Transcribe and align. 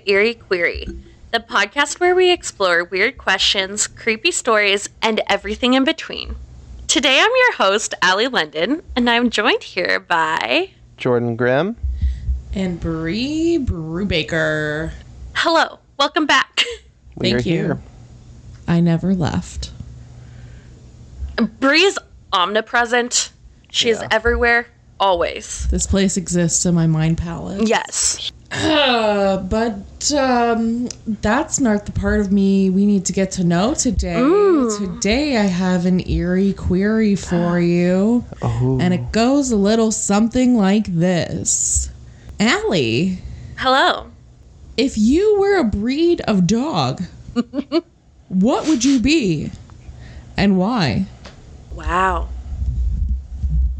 Welcome 0.00 0.06
to 0.06 0.12
Eerie 0.12 0.34
Query, 0.34 0.86
the 1.30 1.40
podcast 1.40 2.00
where 2.00 2.14
we 2.14 2.30
explore 2.32 2.84
weird 2.84 3.18
questions, 3.18 3.86
creepy 3.86 4.30
stories, 4.30 4.88
and 5.02 5.20
everything 5.28 5.74
in 5.74 5.84
between. 5.84 6.36
Today 6.88 7.18
I'm 7.20 7.30
your 7.36 7.52
host, 7.54 7.94
Ali 8.02 8.26
London, 8.28 8.82
and 8.96 9.10
I'm 9.10 9.28
joined 9.28 9.62
here 9.62 10.00
by. 10.00 10.70
Jordan 10.96 11.36
Grimm. 11.36 11.76
And 12.54 12.80
Bree 12.80 13.58
Brubaker. 13.60 14.92
Hello, 15.34 15.78
welcome 15.98 16.24
back. 16.26 16.64
We 17.16 17.32
Thank 17.32 17.44
are 17.44 17.48
you. 17.48 17.54
here. 17.56 17.82
I 18.66 18.80
never 18.80 19.14
left. 19.14 19.70
Bree 21.58 21.82
is 21.82 21.98
omnipresent. 22.32 23.32
She's 23.70 24.00
Yeah. 24.00 24.08
everywhere, 24.10 24.66
always. 24.98 25.68
This 25.68 25.86
place 25.86 26.16
exists 26.16 26.64
in 26.64 26.74
my 26.74 26.86
mind 26.86 27.18
palace. 27.18 27.68
Yes. 27.68 28.32
Uh, 28.50 29.36
but 29.42 30.12
um, 30.12 30.88
that's 31.06 31.60
not 31.60 31.86
the 31.86 31.92
part 31.92 32.20
of 32.20 32.32
me 32.32 32.70
we 32.70 32.86
need 32.86 33.04
to 33.06 33.12
get 33.12 33.30
to 33.32 33.44
know 33.44 33.74
today. 33.74 34.18
Today 34.78 35.36
I 35.36 35.44
have 35.44 35.86
an 35.86 36.06
eerie 36.08 36.52
query 36.52 37.16
for 37.16 37.60
you. 37.60 38.24
Oh. 38.42 38.78
And 38.80 38.92
it 38.94 39.12
goes 39.12 39.50
a 39.50 39.56
little 39.56 39.92
something 39.92 40.56
like 40.56 40.86
this. 40.86 41.90
Ali, 42.40 43.18
Hello. 43.58 44.10
if 44.76 44.96
you 44.96 45.38
were 45.38 45.58
a 45.58 45.64
breed 45.64 46.22
of 46.22 46.46
dog, 46.46 47.02
what 48.28 48.66
would 48.66 48.84
you 48.84 48.98
be? 48.98 49.50
And 50.36 50.56
why? 50.56 51.04
Wow. 51.72 52.28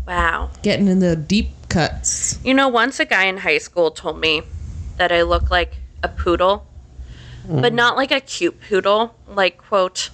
Wow. 0.06 0.50
Getting 0.62 0.88
in 0.88 0.98
the 0.98 1.16
deep 1.16 1.48
cuts. 1.70 2.38
You 2.44 2.52
know, 2.52 2.68
once 2.68 3.00
a 3.00 3.06
guy 3.06 3.24
in 3.24 3.38
high 3.38 3.58
school 3.58 3.90
told 3.90 4.20
me 4.20 4.42
that 5.00 5.10
I 5.10 5.22
look 5.22 5.50
like 5.50 5.78
a 6.02 6.08
poodle, 6.08 6.66
but 7.48 7.72
mm. 7.72 7.74
not 7.74 7.96
like 7.96 8.10
a 8.10 8.20
cute 8.20 8.60
poodle, 8.60 9.14
like, 9.26 9.56
quote, 9.56 10.10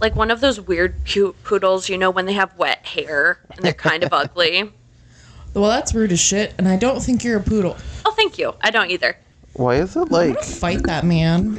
like 0.00 0.14
one 0.14 0.30
of 0.30 0.40
those 0.40 0.60
weird 0.60 1.04
pu- 1.04 1.34
poodles, 1.42 1.88
you 1.88 1.98
know, 1.98 2.10
when 2.10 2.26
they 2.26 2.32
have 2.34 2.56
wet 2.56 2.86
hair 2.86 3.40
and 3.50 3.64
they're 3.64 3.72
kind 3.74 4.02
of 4.04 4.12
ugly. 4.12 4.72
Well, 5.52 5.68
that's 5.68 5.92
rude 5.92 6.12
as 6.12 6.20
shit, 6.20 6.54
and 6.58 6.68
I 6.68 6.76
don't 6.76 7.00
think 7.02 7.24
you're 7.24 7.38
a 7.38 7.42
poodle. 7.42 7.76
Oh, 8.06 8.12
thank 8.12 8.38
you. 8.38 8.54
I 8.60 8.70
don't 8.70 8.88
either. 8.88 9.16
Why 9.54 9.74
is 9.74 9.96
it 9.96 10.12
like 10.12 10.40
Fight 10.44 10.84
that 10.84 11.04
man. 11.04 11.58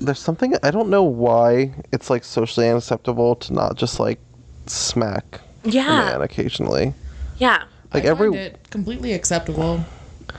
there's 0.00 0.18
something 0.18 0.54
I 0.64 0.72
don't 0.72 0.88
know 0.90 1.04
why 1.04 1.72
it's 1.92 2.10
like 2.10 2.24
socially 2.24 2.68
unacceptable 2.68 3.36
to 3.36 3.52
not 3.52 3.76
just 3.76 4.00
like 4.00 4.18
smack 4.66 5.40
a 5.64 5.68
Yeah. 5.68 5.86
man 5.86 6.20
occasionally. 6.22 6.94
Yeah. 7.38 7.62
Like 7.94 8.04
I 8.04 8.08
every 8.08 8.30
find 8.30 8.40
it 8.40 8.70
completely 8.70 9.12
acceptable, 9.12 9.84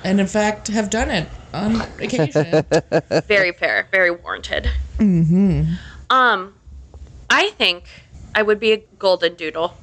and 0.03 0.20
in 0.20 0.28
fact 0.28 0.67
have 0.70 0.90
done 0.90 1.09
it 1.12 1.28
on 1.53 1.81
occasion. 2.00 2.66
Very 3.28 3.52
fair. 3.53 3.88
Very 3.92 4.12
warranted. 4.12 4.70
Mm-hmm. 4.98 5.73
Um, 6.09 6.53
I 7.30 7.50
think 7.52 7.86
I 8.36 8.42
would 8.44 8.59
be 8.59 8.72
a 8.73 8.78
golden 9.00 9.36
doodle. 9.36 9.75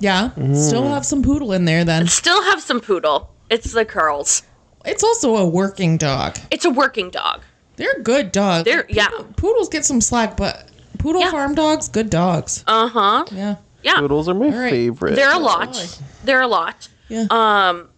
yeah, 0.00 0.30
still 0.54 0.88
have 0.88 1.04
some 1.06 1.22
poodle 1.22 1.52
in 1.52 1.64
there. 1.64 1.84
Then 1.84 2.06
Still 2.08 2.42
have 2.44 2.60
some 2.60 2.80
poodle. 2.80 3.30
It's 3.50 3.72
the 3.72 3.84
curls. 3.84 4.42
it's 4.84 5.04
also 5.04 5.36
a 5.36 5.46
working 5.46 5.96
dog. 5.98 6.38
It's 6.50 6.64
a 6.64 6.70
working 6.70 7.10
dog. 7.10 7.42
They're 7.76 8.00
good 8.02 8.32
dogs. 8.32 8.64
They're- 8.64 8.86
yeah. 8.88 9.08
Poodles 9.36 9.68
get 9.68 9.84
some 9.84 10.00
slack, 10.00 10.36
but 10.36 10.68
poodle 10.98 11.20
Yeah. 11.22 11.30
farm 11.30 11.54
dogs, 11.54 11.88
good 11.88 12.10
dogs. 12.10 12.64
Uh 12.66 12.88
huh. 12.88 13.24
Yeah, 13.30 13.56
Yeah. 13.82 13.98
poodles 13.98 14.28
are 14.28 14.34
my 14.34 14.46
All 14.46 14.52
right. 14.52 14.70
favorite. 14.70 15.14
They're 15.16 15.32
a 15.34 15.38
lot. 15.38 15.98
They're 16.24 16.40
a 16.42 16.46
lot. 16.48 16.88
yeah. 17.08 17.26
Um, 17.30 17.88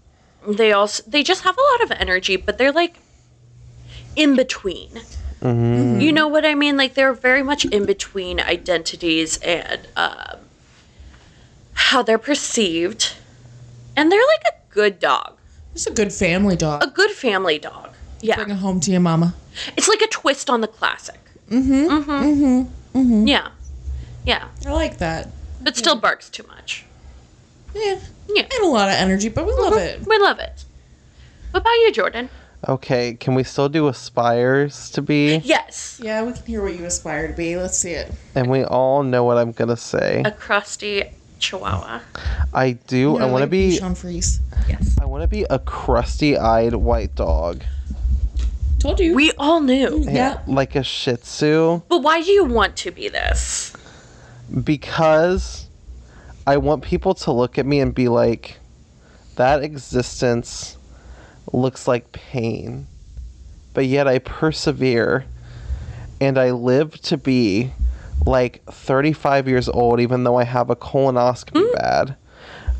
they 0.47 0.73
also 0.73 1.03
they 1.07 1.23
just 1.23 1.43
have 1.45 1.57
a 1.57 1.63
lot 1.73 1.91
of 1.91 1.91
energy, 2.01 2.37
but 2.37 2.59
they're 2.59 2.73
like 2.73 2.97
in 4.17 4.37
between. 4.37 4.91
Mm-hmm. 5.41 6.01
You 6.01 6.13
know 6.13 6.29
what 6.29 6.45
I 6.47 6.55
mean? 6.55 6.77
Like 6.77 6.95
they're 6.95 7.13
very 7.13 7.43
much 7.43 7.65
in 7.67 7.85
between 7.85 8.41
identities 8.41 9.37
and 9.39 9.87
um, 9.97 10.39
how 11.75 12.03
they're 12.03 12.19
perceived, 12.19 13.13
and 13.97 14.11
they're 14.11 14.21
like 14.21 14.55
a 14.55 14.75
good 14.75 14.99
dog, 14.99 15.35
It's 15.75 15.87
a 15.87 15.91
good 15.93 16.13
family 16.13 16.57
dog. 16.57 16.83
a 16.83 16.87
good 16.87 17.11
family 17.11 17.59
dog. 17.59 17.91
Yeah, 18.21 18.37
Bring 18.37 18.51
it 18.51 18.55
home 18.57 18.81
to 18.81 18.91
your 18.91 19.01
mama. 19.01 19.35
it's 19.77 19.89
like 19.89 20.01
a 20.01 20.07
twist 20.09 20.49
on 20.49 20.61
the 20.63 20.69
classic. 20.69 21.21
Mm-hmm. 21.51 21.73
Mm-hmm. 22.15 22.99
Mm-hmm. 22.99 23.27
Yeah, 23.29 23.49
yeah, 24.25 24.49
I 24.67 24.73
like 24.73 24.99
that. 24.99 25.29
but 25.61 25.77
still 25.77 25.97
barks 25.97 26.31
too 26.31 26.45
much. 26.45 26.85
Yeah, 27.75 27.99
Yeah, 28.29 28.43
and 28.43 28.65
a 28.65 28.69
lot 28.69 28.89
of 28.89 28.95
energy, 28.95 29.29
but 29.29 29.47
we 29.47 29.53
love 29.53 29.77
it. 29.77 30.07
we 30.07 30.19
love 30.19 30.39
it. 30.39 30.65
What 31.51 31.61
about 31.61 31.73
you, 31.73 31.93
Jordan? 31.93 32.29
Okay, 32.67 33.15
can 33.15 33.35
we 33.35 33.45
still 33.45 33.69
do 33.69 33.89
aspires 33.89 34.89
to 34.91 35.03
be? 35.03 35.37
Yes, 35.45 36.01
Yeah, 36.03 36.23
we 36.23 36.33
can 36.33 36.45
hear 36.47 36.63
what 36.63 36.75
you 36.79 36.85
aspire 36.87 37.29
to 37.29 37.35
be. 37.35 37.57
Let's 37.57 37.79
see 37.79 37.91
it. 37.93 38.11
And 38.35 38.49
we 38.49 38.65
all 38.65 39.03
know 39.03 39.25
what 39.25 39.37
I'm 39.37 39.53
gonna 39.53 39.77
say. 39.77 40.23
a 40.25 40.31
crusty 40.31 41.05
chihuahua. 41.39 42.01
I 42.55 42.73
do. 42.87 43.19
I 43.19 43.27
want 43.27 43.43
to 43.43 43.47
be. 43.49 43.77
Sean 43.77 43.95
Freeze. 43.95 44.41
Yes. 44.67 44.97
I 45.01 45.05
want 45.05 45.23
to 45.23 45.29
be 45.29 45.45
a 45.51 45.59
crusty-eyed 45.59 46.75
white 46.75 47.15
dog, 47.15 47.63
Told 48.79 49.01
you. 49.01 49.15
We 49.15 49.33
all 49.39 49.61
knew. 49.61 49.89
Mm, 50.05 50.15
yeah. 50.15 50.41
like 50.47 50.75
a 50.75 50.83
Shih 50.83 51.17
Tzu. 51.17 51.83
But 51.89 52.03
why 52.03 52.23
do 52.23 52.31
you 52.31 52.45
want 52.45 52.77
to 52.79 52.91
be 52.91 53.09
this? 53.09 53.73
because 54.63 55.67
I 56.47 56.59
want 56.59 56.83
people 56.83 57.15
to 57.15 57.33
look 57.33 57.59
at 57.59 57.67
me 57.67 57.81
and 57.81 57.95
be 57.95 58.09
like, 58.09 58.59
that 59.37 59.63
existence 59.63 60.77
looks 61.53 61.89
like 61.89 62.13
pain. 62.13 62.87
But 63.73 63.87
yet 63.87 64.07
I 64.07 64.19
persevere 64.19 65.25
and 66.21 66.39
I 66.39 66.51
live 66.53 67.01
to 67.03 67.17
be 67.17 67.73
like 68.27 68.65
35 68.67 69.49
years 69.49 69.69
old, 69.69 70.01
even 70.01 70.25
though 70.25 70.37
I 70.37 70.45
have 70.45 70.71
a 70.71 70.77
colonoscopy 70.77 71.67
hmm. 71.67 71.75
bad. 71.75 72.17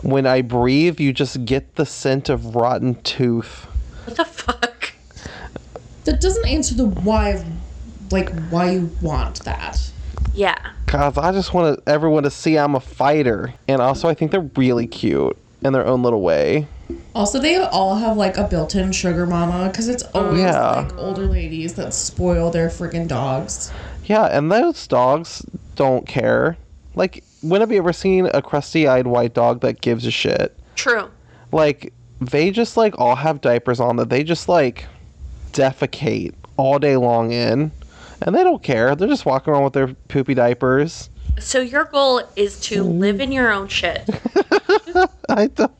When 0.03 0.27
I 0.27 0.43
breathe, 0.43 1.01
you 1.01 1.13
just 1.13 1.45
get 1.45 1.77
the 1.77 1.87
scent 1.87 2.29
of 2.29 2.55
rotten 2.55 3.01
tooth. 3.03 3.67
What 4.05 4.17
the 4.17 4.25
fuck? 4.25 4.93
That 6.05 6.21
doesn't 6.21 6.47
answer 6.47 6.75
the 6.75 6.85
why 6.85 7.45
like 8.11 8.31
why 8.51 8.73
you 8.73 8.91
want 9.01 9.41
that. 9.45 9.91
Yeah. 10.35 10.73
Cause 10.95 11.19
I 11.19 11.33
just 11.33 11.53
want 11.53 11.83
everyone 11.89 12.23
to 12.23 12.31
see 12.31 12.57
I'm 12.57 12.77
a 12.77 12.81
fighter. 12.81 13.53
And 13.67 13.83
also, 13.83 14.09
I 14.09 14.15
think 14.15 14.31
they're 14.31 14.49
really 14.55 14.87
cute 14.87 15.37
in 15.63 15.73
their 15.73 15.85
own 15.85 16.05
little 16.05 16.21
way. 16.21 16.69
Also, 17.17 17.41
they 17.41 17.57
all 17.57 17.97
have 17.97 18.17
like 18.17 18.37
a 18.37 18.45
built-in 18.47 18.93
sugar 18.93 19.27
mama 19.27 19.69
because 19.69 19.89
it's 19.89 20.05
oh, 20.15 20.27
always 20.27 20.39
Yeah. 20.43 20.83
like 20.83 20.97
older 20.97 21.27
ladies 21.27 21.75
that 21.75 21.95
spoil 21.95 22.53
their 22.53 22.69
freaking 22.69 23.09
dogs. 23.09 23.73
Yeah, 24.05 24.27
and 24.27 24.53
those 24.53 24.87
dogs 24.87 25.45
don't 25.75 26.07
care. 26.07 26.57
Like, 26.95 27.25
when 27.41 27.61
have 27.61 27.73
you 27.73 27.79
ever 27.79 27.93
seen 27.93 28.27
a 28.33 28.41
crusty 28.41 28.87
eyed 28.87 29.09
white 29.09 29.35
dog 29.35 29.63
that 29.63 29.81
gives 29.81 30.07
a 30.07 30.13
shit? 30.13 30.57
True. 30.77 31.11
Like, 31.51 31.93
they 32.21 32.53
just, 32.53 32.77
like, 32.77 32.97
all 33.01 33.17
have 33.17 33.41
diapers 33.41 33.81
on 33.81 33.97
that 33.97 34.11
they 34.11 34.23
just, 34.23 34.49
like, 34.49 34.87
defecate 35.51 36.35
all 36.57 36.79
day 36.79 36.97
long 36.97 37.33
in. 37.33 37.73
And 38.25 38.35
they 38.35 38.43
don't 38.43 38.63
care. 38.63 38.97
They're 38.97 39.07
just 39.07 39.27
walking 39.27 39.53
around 39.53 39.65
with 39.65 39.75
their 39.75 39.89
poopy 40.09 40.33
diapers. 40.35 41.11
So 41.39 41.61
your 41.61 41.85
goal 41.85 42.23
is 42.37 42.59
to 42.61 42.83
live 42.83 43.21
in 43.21 43.33
your 43.33 43.53
own 43.53 43.69
shit, 43.69 44.09
I 45.29 45.49
don't. 45.49 45.73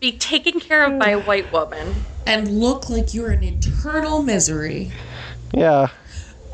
be 0.00 0.12
taken 0.12 0.58
care 0.58 0.84
of 0.84 0.98
by 0.98 1.10
a 1.10 1.20
white 1.20 1.52
woman. 1.52 1.94
And 2.26 2.60
look 2.60 2.88
like 2.88 3.14
you're 3.14 3.30
in 3.30 3.42
eternal 3.42 4.22
misery. 4.22 4.90
Yeah. 5.52 5.88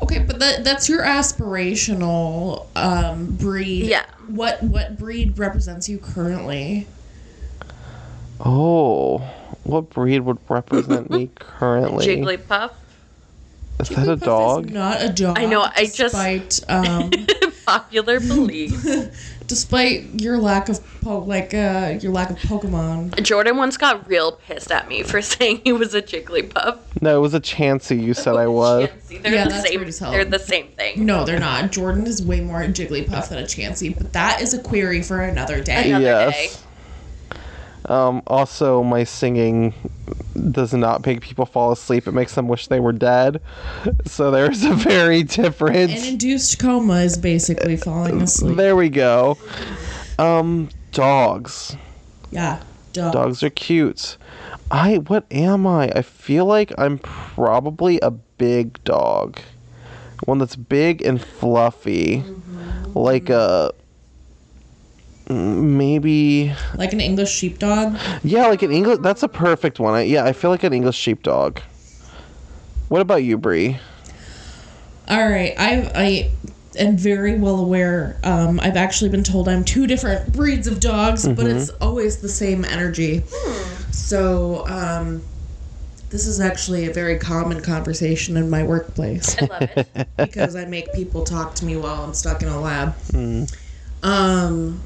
Okay, 0.01 0.19
but 0.19 0.39
that 0.39 0.63
that's 0.63 0.89
your 0.89 1.03
aspirational 1.03 2.67
um, 2.75 3.27
breed. 3.35 3.85
Yeah. 3.85 4.05
What 4.27 4.61
what 4.63 4.97
breed 4.97 5.37
represents 5.37 5.87
you 5.87 5.97
currently? 5.99 6.87
Oh, 8.39 9.19
what 9.63 9.89
breed 9.89 10.21
would 10.21 10.37
represent 10.47 11.09
me 11.09 11.29
currently? 11.35 12.05
Jigglypuff. 12.05 12.71
Is 13.79 13.89
that 13.89 14.07
a 14.07 14.15
Jigglypuff 14.15 14.15
is 14.15 14.21
dog? 14.21 14.69
not 14.71 15.01
a 15.01 15.09
dog. 15.09 15.39
I 15.39 15.45
know, 15.45 15.61
I 15.61 15.85
just- 15.85 16.69
um, 16.69 17.11
Popular 17.65 18.19
belief. 18.19 18.83
despite 19.47 20.21
your 20.21 20.37
lack 20.37 20.69
of 20.69 20.79
po- 21.01 21.19
like 21.19 21.53
uh, 21.53 21.97
your 22.01 22.11
lack 22.11 22.29
of 22.31 22.37
Pokemon. 22.37 23.21
Jordan 23.23 23.57
once 23.57 23.77
got 23.77 24.07
real 24.07 24.33
pissed 24.33 24.71
at 24.71 24.87
me 24.87 25.03
for 25.03 25.21
saying 25.23 25.61
he 25.63 25.71
was 25.73 25.93
a 25.93 26.01
Jigglypuff. 26.01 26.79
No, 27.01 27.17
it 27.17 27.21
was 27.21 27.33
a 27.35 27.39
Chansey 27.39 28.01
you 28.01 28.13
said 28.15 28.35
I 28.35 28.47
was. 28.47 28.89
Chansey. 28.89 29.21
They're 29.21 29.33
Yeah, 29.33 29.43
the 29.45 29.49
that's 29.51 29.67
same. 29.69 29.79
rude 29.79 29.87
as 29.87 29.99
hell. 29.99 30.11
They're 30.11 30.25
the 30.25 30.39
same 30.39 30.67
thing. 30.69 31.05
No, 31.05 31.25
they're 31.25 31.39
not. 31.39 31.71
Jordan 31.71 32.05
is 32.07 32.23
way 32.23 32.41
more 32.41 32.61
a 32.63 32.67
Jigglypuff 32.67 33.29
than 33.29 33.39
a 33.39 33.43
Chansey, 33.43 33.95
but 33.95 34.13
that 34.13 34.41
is 34.41 34.53
a 34.55 34.61
query 34.61 35.01
for 35.03 35.21
another 35.21 35.61
day. 35.63 35.89
Another 35.89 36.03
yes. 36.05 36.63
Um, 37.85 38.21
also, 38.27 38.83
my 38.83 39.03
singing 39.03 39.73
does 40.51 40.73
not 40.73 41.05
make 41.05 41.21
people 41.21 41.45
fall 41.45 41.71
asleep. 41.71 42.07
It 42.07 42.11
makes 42.13 42.35
them 42.35 42.47
wish 42.47 42.67
they 42.67 42.79
were 42.79 42.93
dead. 42.93 43.41
So 44.05 44.31
there's 44.31 44.63
a 44.63 44.73
very 44.73 45.23
different. 45.23 45.91
An 45.91 46.05
induced 46.05 46.59
coma 46.59 46.95
is 47.01 47.17
basically 47.17 47.77
falling 47.77 48.21
asleep. 48.21 48.57
There 48.57 48.75
we 48.75 48.89
go. 48.89 49.37
Um, 50.17 50.69
dogs. 50.91 51.77
Yeah. 52.31 52.61
Dog. 52.91 53.13
Dogs 53.13 53.43
are 53.43 53.49
cute. 53.49 54.17
I 54.71 54.97
what 54.97 55.25
am 55.31 55.65
I? 55.67 55.91
I 55.95 56.01
feel 56.01 56.45
like 56.45 56.71
I'm 56.77 56.97
probably 56.99 57.99
a 58.01 58.11
big 58.11 58.83
dog. 58.83 59.39
One 60.25 60.39
that's 60.39 60.55
big 60.55 61.01
and 61.01 61.21
fluffy. 61.21 62.23
Like 62.93 63.29
a 63.29 63.71
mm, 63.71 63.71
maybe 65.29 66.53
Like 66.75 66.93
an 66.93 66.99
English 67.01 67.31
sheepdog. 67.31 67.97
yeah, 68.23 68.47
like 68.47 68.61
an 68.63 68.71
English 68.71 68.99
that's 69.01 69.23
a 69.23 69.27
perfect 69.27 69.79
one. 69.79 69.93
I, 69.93 70.01
yeah, 70.01 70.25
I 70.25 70.33
feel 70.33 70.49
like 70.49 70.63
an 70.63 70.73
English 70.73 70.97
sheepdog. 70.97 71.59
What 72.89 73.01
about 73.01 73.23
you, 73.23 73.37
Bree? 73.37 73.79
All 75.07 75.29
right, 75.29 75.53
I 75.57 75.91
I 75.95 76.31
am 76.79 76.97
very 76.97 77.37
well 77.37 77.57
aware. 77.59 78.17
Um, 78.23 78.59
I've 78.59 78.77
actually 78.77 79.09
been 79.09 79.23
told 79.23 79.47
I'm 79.47 79.63
two 79.63 79.85
different 79.87 80.33
breeds 80.33 80.67
of 80.67 80.79
dogs, 80.79 81.27
but 81.27 81.45
it's 81.45 81.69
always 81.81 82.17
the 82.17 82.29
same 82.29 82.65
energy. 82.65 83.23
So 83.91 84.67
um, 84.67 85.23
this 86.09 86.25
is 86.25 86.39
actually 86.39 86.87
a 86.87 86.93
very 86.93 87.17
common 87.19 87.61
conversation 87.61 88.37
in 88.37 88.49
my 88.49 88.63
workplace 88.63 89.35
I 89.41 89.45
love 89.45 89.61
it. 89.75 90.07
because 90.17 90.55
I 90.55 90.65
make 90.65 90.91
people 90.93 91.23
talk 91.23 91.53
to 91.55 91.65
me 91.65 91.75
while 91.77 92.03
I'm 92.03 92.13
stuck 92.13 92.41
in 92.41 92.47
a 92.47 92.59
lab. 92.59 92.95
Um, 94.01 94.79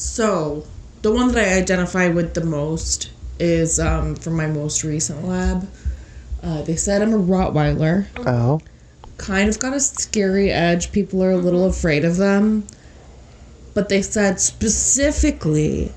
so 0.00 0.66
the 1.02 1.12
one 1.12 1.28
that 1.28 1.38
I 1.46 1.58
identify 1.58 2.08
with 2.08 2.34
the 2.34 2.44
most 2.44 3.10
is 3.38 3.78
um, 3.78 4.14
from 4.16 4.34
my 4.36 4.46
most 4.46 4.82
recent 4.84 5.26
lab. 5.26 5.68
Uh, 6.42 6.62
they 6.62 6.76
said 6.76 7.02
I'm 7.02 7.12
a 7.12 7.18
Rottweiler 7.18 8.06
Oh. 8.26 8.60
kind 9.18 9.48
of 9.48 9.58
got 9.58 9.74
a 9.74 9.80
scary 9.80 10.50
edge. 10.50 10.90
People 10.92 11.22
are 11.22 11.32
a 11.32 11.36
little 11.36 11.66
afraid 11.66 12.04
of 12.04 12.16
them. 12.16 12.66
But 13.74 13.88
they 13.90 14.00
said 14.02 14.40
specifically 14.40 15.92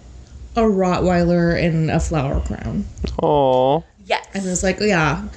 a 0.55 0.61
Rottweiler 0.61 1.59
in 1.59 1.89
a 1.89 1.99
flower 1.99 2.41
crown. 2.41 2.85
Oh. 3.21 3.83
Yes. 4.05 4.27
And 4.33 4.45
it's 4.45 4.63
like, 4.63 4.79
yeah. 4.81 5.27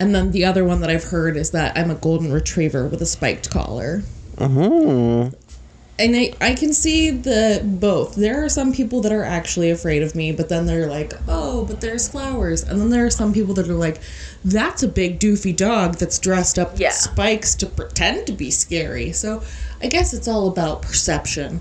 And 0.00 0.14
then 0.14 0.32
the 0.32 0.44
other 0.44 0.64
one 0.64 0.80
that 0.80 0.90
I've 0.90 1.04
heard 1.04 1.36
is 1.36 1.52
that 1.52 1.76
I'm 1.78 1.90
a 1.90 1.94
golden 1.94 2.32
retriever 2.32 2.86
with 2.86 3.00
a 3.00 3.06
spiked 3.06 3.50
collar. 3.50 4.02
Hmm. 4.38 5.28
And 5.98 6.14
I, 6.14 6.32
I 6.42 6.54
can 6.54 6.74
see 6.74 7.10
the 7.10 7.62
both. 7.64 8.16
There 8.16 8.44
are 8.44 8.50
some 8.50 8.72
people 8.72 9.00
that 9.00 9.12
are 9.12 9.22
actually 9.24 9.70
afraid 9.70 10.02
of 10.02 10.14
me, 10.14 10.30
but 10.30 10.50
then 10.50 10.66
they're 10.66 10.86
like, 10.88 11.14
oh, 11.26 11.64
but 11.64 11.80
there's 11.80 12.06
flowers. 12.06 12.62
And 12.62 12.78
then 12.80 12.90
there 12.90 13.06
are 13.06 13.10
some 13.10 13.32
people 13.32 13.54
that 13.54 13.66
are 13.68 13.74
like, 13.74 14.00
that's 14.44 14.82
a 14.82 14.88
big 14.88 15.18
doofy 15.18 15.56
dog 15.56 15.94
that's 15.96 16.18
dressed 16.18 16.58
up 16.58 16.78
Yeah. 16.78 16.88
with 16.88 16.96
spikes 16.96 17.54
to 17.56 17.66
pretend 17.66 18.26
to 18.26 18.32
be 18.34 18.50
scary. 18.50 19.12
So 19.12 19.42
I 19.82 19.86
guess 19.86 20.12
it's 20.12 20.28
all 20.28 20.48
about 20.48 20.82
perception. 20.82 21.60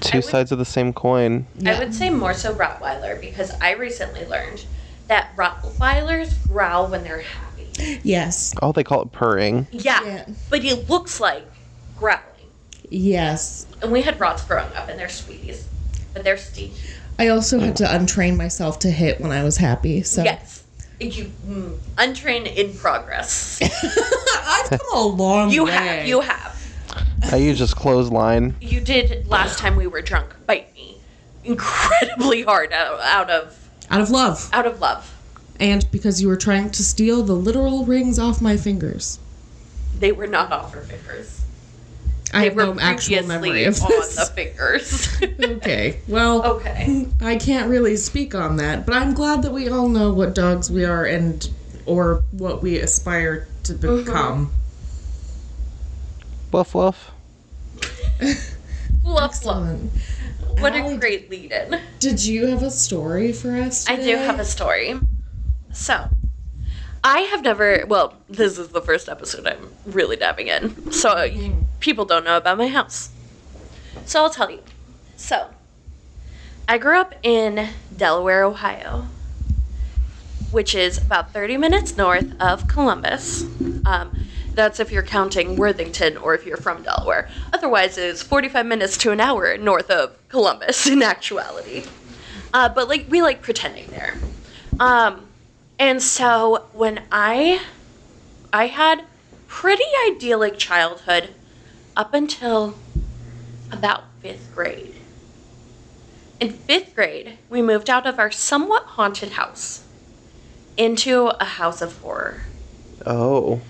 Two 0.00 0.18
would- 0.18 0.24
sides 0.24 0.50
of 0.50 0.58
the 0.58 0.64
same 0.64 0.94
coin. 0.94 1.46
I 1.66 1.78
would 1.78 1.94
say 1.94 2.08
more 2.08 2.32
so 2.32 2.54
Rottweiler 2.54 3.20
because 3.20 3.50
I 3.60 3.72
recently 3.72 4.24
learned 4.26 4.64
that 5.08 5.36
Rottweilers 5.36 6.48
growl 6.48 6.86
when 6.88 7.04
they're 7.04 7.20
happy. 7.20 8.00
Yes. 8.02 8.54
Oh, 8.62 8.72
they 8.72 8.82
call 8.84 9.02
it 9.02 9.12
purring. 9.12 9.66
Yeah, 9.72 10.02
Yeah. 10.04 10.24
but 10.48 10.64
it 10.64 10.88
looks 10.88 11.20
like 11.20 11.44
growling. 11.98 12.20
Yes. 12.90 13.66
And 13.84 13.92
we 13.92 14.02
had 14.02 14.18
Rots 14.18 14.42
growing 14.42 14.72
up, 14.74 14.88
and 14.88 14.98
they're 14.98 15.10
sweeties, 15.10 15.68
but 16.14 16.24
they're 16.24 16.38
steep. 16.38 16.72
I 17.18 17.28
also 17.28 17.60
had 17.60 17.76
to 17.76 17.84
untrain 17.84 18.36
myself 18.36 18.78
to 18.80 18.90
hit 18.90 19.20
when 19.20 19.30
I 19.30 19.44
was 19.44 19.58
happy. 19.58 20.02
So 20.02 20.24
Yes, 20.24 20.64
you 20.98 21.30
mm, 21.46 21.78
untrained 21.98 22.46
in 22.46 22.74
progress. 22.74 23.60
I've 23.62 24.70
come 24.70 24.94
a 24.94 25.06
long 25.06 25.50
You 25.50 25.64
way. 25.64 25.70
You 25.70 25.76
have, 25.76 26.06
you 26.08 26.20
have. 26.22 27.32
I 27.32 27.36
use 27.36 27.58
just 27.58 27.76
clothesline. 27.76 28.56
You 28.60 28.80
did 28.80 29.28
last 29.28 29.58
time 29.58 29.76
we 29.76 29.86
were 29.86 30.00
drunk. 30.00 30.34
Bite 30.46 30.74
me 30.74 30.98
incredibly 31.44 32.42
hard 32.42 32.72
out, 32.72 33.00
out 33.00 33.28
of 33.28 33.68
out 33.90 34.00
of 34.00 34.10
love. 34.10 34.48
out 34.52 34.66
of 34.66 34.80
love. 34.80 35.10
And 35.60 35.86
because 35.92 36.20
you 36.22 36.28
were 36.28 36.36
trying 36.36 36.70
to 36.70 36.82
steal 36.82 37.22
the 37.22 37.34
literal 37.34 37.84
rings 37.84 38.18
off 38.18 38.40
my 38.40 38.56
fingers. 38.56 39.18
They 39.98 40.10
were 40.10 40.26
not 40.26 40.50
off 40.52 40.72
her 40.72 40.80
fingers. 40.80 41.43
I 42.34 42.44
have 42.44 42.56
no 42.56 42.78
actual 42.80 43.22
memory 43.26 43.64
of 43.64 43.80
on 43.82 43.88
this. 43.90 44.14
the 44.16 44.26
fingers. 44.34 45.22
okay. 45.40 46.00
Well, 46.08 46.44
okay. 46.56 47.06
I 47.20 47.36
can't 47.36 47.68
really 47.70 47.96
speak 47.96 48.34
on 48.34 48.56
that, 48.56 48.84
but 48.86 48.94
I'm 48.96 49.14
glad 49.14 49.42
that 49.42 49.52
we 49.52 49.68
all 49.68 49.88
know 49.88 50.12
what 50.12 50.34
dogs 50.34 50.70
we 50.70 50.84
are 50.84 51.04
and 51.04 51.48
or 51.86 52.24
what 52.32 52.62
we 52.62 52.78
aspire 52.78 53.46
to 53.64 53.74
Mm-hmm. 53.74 54.04
become. 54.04 54.52
Woof 56.52 56.74
woof. 56.74 57.10
Fluff, 59.02 59.36
fluff. 59.42 59.78
What 60.60 60.72
Ali, 60.74 60.94
a 60.94 60.98
great 60.98 61.28
lead 61.30 61.52
in. 61.52 61.80
Did 61.98 62.24
you 62.24 62.46
have 62.46 62.62
a 62.62 62.70
story 62.70 63.32
for 63.32 63.54
us? 63.56 63.84
Today? 63.84 64.02
I 64.02 64.04
do 64.04 64.16
have 64.16 64.38
a 64.40 64.44
story. 64.44 64.98
So, 65.72 66.08
I 67.06 67.20
have 67.20 67.42
never, 67.42 67.84
well, 67.86 68.14
this 68.30 68.58
is 68.58 68.68
the 68.68 68.80
first 68.80 69.10
episode 69.10 69.46
I'm 69.46 69.74
really 69.84 70.16
diving 70.16 70.48
in. 70.48 70.90
So, 70.90 71.14
y- 71.14 71.52
people 71.80 72.06
don't 72.06 72.24
know 72.24 72.38
about 72.38 72.56
my 72.56 72.68
house. 72.68 73.10
So, 74.06 74.22
I'll 74.22 74.30
tell 74.30 74.50
you. 74.50 74.62
So, 75.14 75.48
I 76.66 76.78
grew 76.78 76.98
up 76.98 77.14
in 77.22 77.68
Delaware, 77.94 78.42
Ohio, 78.44 79.08
which 80.50 80.74
is 80.74 80.96
about 80.96 81.30
30 81.32 81.58
minutes 81.58 81.94
north 81.98 82.40
of 82.40 82.66
Columbus. 82.68 83.42
Um, 83.84 84.10
that's 84.54 84.80
if 84.80 84.90
you're 84.90 85.02
counting 85.02 85.56
Worthington 85.56 86.16
or 86.16 86.34
if 86.34 86.46
you're 86.46 86.56
from 86.56 86.82
Delaware. 86.82 87.28
Otherwise, 87.52 87.98
it's 87.98 88.22
45 88.22 88.64
minutes 88.64 88.96
to 88.98 89.10
an 89.10 89.20
hour 89.20 89.58
north 89.58 89.90
of 89.90 90.16
Columbus 90.30 90.86
in 90.86 91.02
actuality. 91.02 91.84
Uh, 92.54 92.70
but 92.70 92.88
like 92.88 93.06
we 93.10 93.20
like 93.20 93.42
pretending 93.42 93.88
there. 93.88 94.14
Um, 94.80 95.26
and 95.78 96.02
so 96.02 96.66
when 96.72 97.02
I 97.10 97.60
I 98.52 98.66
had 98.66 99.04
pretty 99.48 99.84
idyllic 100.08 100.58
childhood 100.58 101.30
up 101.96 102.14
until 102.14 102.74
about 103.70 104.04
fifth 104.20 104.50
grade. 104.54 104.94
In 106.40 106.50
fifth 106.50 106.94
grade, 106.94 107.38
we 107.48 107.62
moved 107.62 107.88
out 107.88 108.06
of 108.06 108.18
our 108.18 108.30
somewhat 108.30 108.82
haunted 108.82 109.32
house 109.32 109.84
into 110.76 111.28
a 111.40 111.44
house 111.44 111.80
of 111.80 111.98
horror. 111.98 112.42
Oh. 113.06 113.60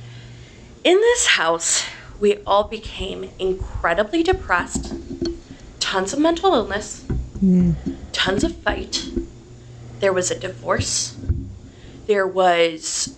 In 0.82 0.96
this 0.96 1.26
house, 1.28 1.84
we 2.20 2.37
all 2.46 2.64
became 2.64 3.30
incredibly 3.38 4.23
depressed, 4.23 4.94
tons 5.80 6.12
of 6.12 6.18
mental 6.18 6.54
illness, 6.54 7.02
hmm. 7.40 7.73
tons 8.12 8.44
of 8.44 8.56
fight. 8.56 9.06
There 10.00 10.12
was 10.12 10.30
a 10.30 10.38
divorce. 10.38 11.16
There 12.06 12.26
was 12.26 13.16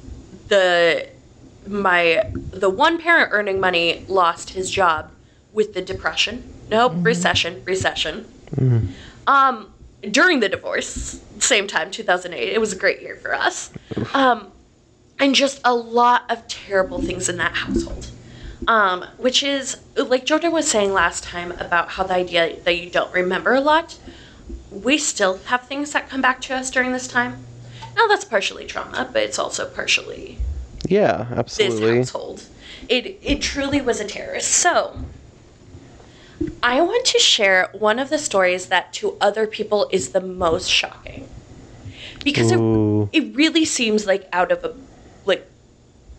the 0.49 1.09
my 1.67 2.23
the 2.51 2.71
one 2.71 3.01
parent 3.01 3.31
earning 3.33 3.59
money 3.61 4.05
lost 4.09 4.51
his 4.51 4.71
job 4.71 5.11
with 5.53 5.75
the 5.75 5.83
depression. 5.83 6.53
Nope, 6.71 6.93
recession, 6.99 7.63
recession. 7.65 8.27
Um, 9.27 9.73
during 10.11 10.41
the 10.41 10.49
divorce, 10.49 11.21
same 11.39 11.67
time, 11.67 11.91
2008. 11.91 12.53
It 12.53 12.61
was 12.61 12.73
a 12.73 12.77
great 12.77 13.01
year 13.03 13.17
for 13.17 13.35
us. 13.35 13.73
Um, 14.15 14.53
and 15.19 15.35
just 15.35 15.61
a 15.65 15.75
lot 15.75 16.25
of 16.31 16.47
terrible 16.49 17.01
things 17.01 17.29
in 17.29 17.39
that 17.39 17.55
household. 17.55 18.11
Um, 18.69 19.05
which 19.17 19.43
is 19.43 19.77
like 19.97 20.27
Jordan 20.27 20.53
was 20.53 20.69
saying 20.69 20.93
last 20.93 21.25
time 21.25 21.53
about 21.53 21.91
how 21.91 22.03
the 22.03 22.15
idea 22.15 22.57
that 22.65 22.77
you 22.79 22.91
don't 22.91 23.13
remember 23.13 23.55
a 23.55 23.61
lot. 23.61 23.99
We 24.71 24.99
still 24.99 25.39
have 25.47 25.63
things 25.63 25.93
that 25.93 26.09
come 26.09 26.21
back 26.21 26.41
to 26.43 26.55
us 26.55 26.71
during 26.71 26.93
this 26.93 27.07
time. 27.09 27.45
Now 27.97 28.07
that's 28.07 28.25
partially 28.25 28.67
trauma, 28.67 29.09
but 29.13 29.23
it's 29.23 29.39
also 29.39 29.67
partially 29.67 30.39
Yeah, 30.89 31.27
this 31.31 31.39
absolutely. 31.39 31.99
household. 31.99 32.43
It 32.89 33.19
it 33.23 33.41
truly 33.41 33.81
was 33.81 34.01
a 34.01 34.05
terrorist. 34.05 34.51
So 34.51 34.97
I 36.63 36.81
want 36.81 37.07
to 37.07 37.19
share 37.19 37.71
one 37.73 37.99
of 37.99 38.11
the 38.11 38.19
stories 38.19 38.67
that 38.67 38.93
to 38.95 39.17
other 39.21 39.47
people 39.47 39.89
is 39.91 40.11
the 40.11 40.21
most 40.21 40.71
shocking. 40.71 41.29
Because 42.25 42.53
it 42.53 42.61
it 43.13 43.35
really 43.35 43.65
seems 43.65 44.07
like 44.07 44.29
out 44.33 44.53
of 44.53 44.65
a 44.65 44.75
like 45.25 45.47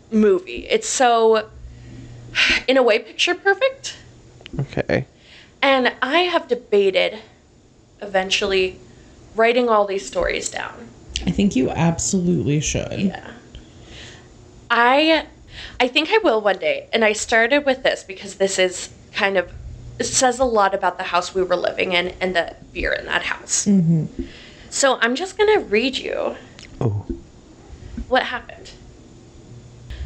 movie. 0.09 0.65
It's 0.69 0.87
so 0.89 1.47
in 2.67 2.77
a 2.77 2.83
way 2.83 2.99
picture 2.99 3.35
perfect. 3.35 3.97
Okay. 4.59 5.05
And 5.61 5.93
I 6.01 6.19
have 6.19 6.47
debated 6.47 7.19
eventually 8.01 8.79
writing 9.35 9.69
all 9.69 9.85
these 9.85 10.05
stories 10.07 10.49
down. 10.49 10.89
I 11.27 11.31
think 11.31 11.55
you 11.57 11.69
absolutely 11.69 12.61
should. 12.61 12.99
Yeah. 12.99 13.31
I 14.71 15.25
I 15.79 15.87
think 15.87 16.09
I 16.09 16.19
will 16.23 16.41
one 16.41 16.57
day. 16.57 16.87
And 16.93 17.03
I 17.03 17.11
started 17.13 17.65
with 17.65 17.83
this 17.83 18.03
because 18.03 18.35
this 18.35 18.57
is 18.57 18.89
kind 19.13 19.37
of 19.37 19.51
it 19.99 20.05
says 20.05 20.39
a 20.39 20.45
lot 20.45 20.73
about 20.73 20.97
the 20.97 21.03
house 21.05 21.33
we 21.35 21.43
were 21.43 21.55
living 21.55 21.91
in 21.93 22.09
and 22.21 22.35
the 22.35 22.55
fear 22.71 22.93
in 22.93 23.05
that 23.07 23.23
house. 23.23 23.65
Mm-hmm. 23.65 24.05
So 24.69 24.97
I'm 25.01 25.15
just 25.15 25.37
gonna 25.37 25.59
read 25.59 25.97
you 25.97 26.35
Oh. 26.79 27.05
what 28.07 28.23
happened. 28.23 28.71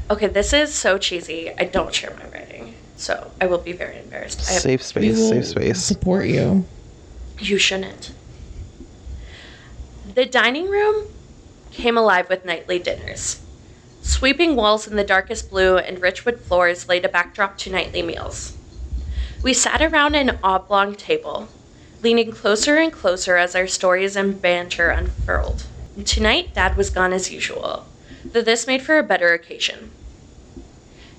Okay, 0.10 0.28
this 0.28 0.54
is 0.54 0.74
so 0.74 0.98
cheesy. 0.98 1.52
I 1.58 1.66
don't 1.66 1.94
share 1.94 2.16
my 2.18 2.28
writing, 2.30 2.74
so 2.98 3.32
I 3.40 3.46
will 3.48 3.58
be 3.60 3.74
very 3.74 3.98
embarrassed. 4.00 4.40
I 4.50 4.54
have, 4.54 4.62
Safe 4.62 4.80
We 4.80 4.86
space, 5.14 5.18
will 5.18 5.30
safe 5.30 5.46
space. 5.48 5.84
Support 5.84 6.26
you. 6.28 6.66
you 7.40 7.58
shouldn't. 7.58 8.12
The 10.14 10.26
dining 10.26 10.70
room 10.70 11.06
came 11.72 11.98
alive 11.98 12.28
with 12.28 12.44
nightly 12.44 12.80
dinners. 12.80 13.40
Sweeping 14.02 14.58
walls 14.58 14.86
in 14.86 14.98
the 14.98 15.06
darkest 15.06 15.50
blue 15.50 15.78
and 15.78 16.02
rich 16.02 16.26
wood 16.26 16.42
floors 16.42 16.90
laid 16.90 17.06
a 17.06 17.10
backdrop 17.10 17.58
to 17.60 17.70
nightly 17.70 18.02
meals. 18.02 18.58
We 19.42 19.54
sat 19.54 19.82
around 19.82 20.16
an 20.16 20.38
oblong 20.44 20.96
table, 20.96 21.48
leaning 22.02 22.32
closer 22.32 22.76
and 22.76 22.92
closer 22.92 23.38
as 23.38 23.56
our 23.56 23.68
stories 23.68 24.18
and 24.18 24.42
banter 24.42 24.90
unfurled. 24.90 25.64
Tonight, 26.04 26.54
Dad 26.56 26.76
was 26.76 26.90
gone 26.90 27.14
as 27.14 27.32
usual, 27.32 27.86
though 28.26 28.42
this 28.42 28.68
made 28.68 28.82
for 28.82 28.98
a 28.98 29.04
better 29.04 29.32
occasion. 29.32 29.92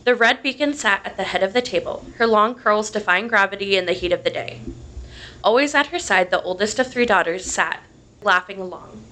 The 0.04 0.14
red 0.14 0.42
beacon 0.42 0.74
sat 0.74 1.00
at 1.06 1.16
the 1.16 1.24
head 1.24 1.42
of 1.42 1.54
the 1.54 1.62
table, 1.62 2.04
her 2.18 2.26
long 2.26 2.56
curls 2.56 2.90
defying 2.90 3.28
gravity 3.28 3.74
in 3.74 3.86
the 3.86 3.94
heat 3.94 4.12
of 4.12 4.22
the 4.22 4.30
day. 4.30 4.60
Always 5.42 5.74
at 5.74 5.86
her 5.86 5.98
side, 5.98 6.30
the 6.30 6.42
oldest 6.42 6.78
of 6.78 6.88
three 6.88 7.06
daughters 7.06 7.46
sat, 7.46 7.82
laughing 8.24 8.60
along. 8.60 9.04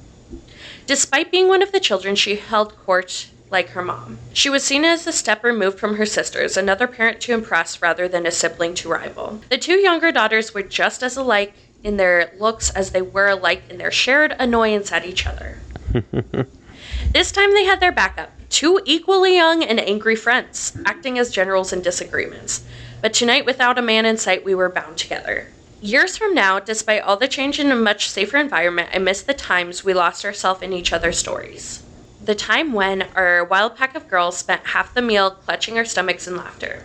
Despite 0.86 1.30
being 1.30 1.48
one 1.48 1.62
of 1.62 1.72
the 1.72 1.80
children, 1.80 2.16
she 2.16 2.36
held 2.36 2.76
court 2.78 3.28
like 3.50 3.70
her 3.70 3.82
mom. 3.82 4.18
She 4.32 4.48
was 4.48 4.62
seen 4.62 4.84
as 4.84 5.06
a 5.06 5.12
step 5.12 5.42
removed 5.42 5.78
from 5.78 5.96
her 5.96 6.06
sisters, 6.06 6.56
another 6.56 6.86
parent 6.86 7.20
to 7.22 7.32
impress 7.32 7.82
rather 7.82 8.08
than 8.08 8.26
a 8.26 8.30
sibling 8.30 8.74
to 8.74 8.88
rival. 8.88 9.40
The 9.50 9.58
two 9.58 9.74
younger 9.74 10.12
daughters 10.12 10.54
were 10.54 10.62
just 10.62 11.02
as 11.02 11.16
alike 11.16 11.54
in 11.82 11.96
their 11.96 12.32
looks 12.38 12.70
as 12.70 12.90
they 12.90 13.02
were 13.02 13.28
alike 13.28 13.64
in 13.68 13.78
their 13.78 13.90
shared 13.90 14.36
annoyance 14.38 14.92
at 14.92 15.04
each 15.04 15.26
other. 15.26 15.58
this 17.12 17.32
time 17.32 17.52
they 17.54 17.64
had 17.64 17.80
their 17.80 17.92
backup 17.92 18.30
two 18.50 18.80
equally 18.84 19.36
young 19.36 19.62
and 19.62 19.80
angry 19.80 20.16
friends, 20.16 20.76
acting 20.84 21.18
as 21.18 21.30
generals 21.30 21.72
in 21.72 21.80
disagreements. 21.80 22.66
But 23.00 23.14
tonight, 23.14 23.46
without 23.46 23.78
a 23.78 23.82
man 23.82 24.04
in 24.04 24.18
sight, 24.18 24.44
we 24.44 24.54
were 24.54 24.68
bound 24.68 24.98
together. 24.98 25.48
Years 25.82 26.18
from 26.18 26.34
now, 26.34 26.60
despite 26.60 27.00
all 27.00 27.16
the 27.16 27.26
change 27.26 27.58
in 27.58 27.72
a 27.72 27.74
much 27.74 28.10
safer 28.10 28.36
environment, 28.36 28.90
I 28.92 28.98
miss 28.98 29.22
the 29.22 29.32
times 29.32 29.82
we 29.82 29.94
lost 29.94 30.26
ourselves 30.26 30.60
in 30.60 30.74
each 30.74 30.92
other's 30.92 31.16
stories. 31.16 31.82
The 32.22 32.34
time 32.34 32.74
when 32.74 33.08
our 33.14 33.42
wild 33.44 33.76
pack 33.76 33.94
of 33.94 34.06
girls 34.06 34.36
spent 34.36 34.66
half 34.66 34.92
the 34.92 35.00
meal 35.00 35.30
clutching 35.30 35.78
our 35.78 35.86
stomachs 35.86 36.28
in 36.28 36.36
laughter. 36.36 36.82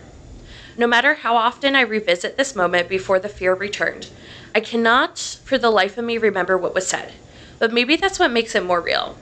No 0.78 0.86
matter 0.86 1.12
how 1.12 1.36
often 1.36 1.76
I 1.76 1.82
revisit 1.82 2.38
this 2.38 2.56
moment 2.56 2.88
before 2.88 3.18
the 3.18 3.28
fear 3.28 3.52
returned, 3.52 4.08
I 4.54 4.60
cannot 4.60 5.18
for 5.44 5.58
the 5.58 5.68
life 5.68 5.98
of 5.98 6.04
me 6.06 6.16
remember 6.16 6.56
what 6.56 6.74
was 6.74 6.86
said. 6.86 7.12
But 7.58 7.74
maybe 7.74 7.96
that's 7.96 8.18
what 8.18 8.30
makes 8.30 8.54
it 8.54 8.64
more 8.64 8.80
real. 8.80 9.18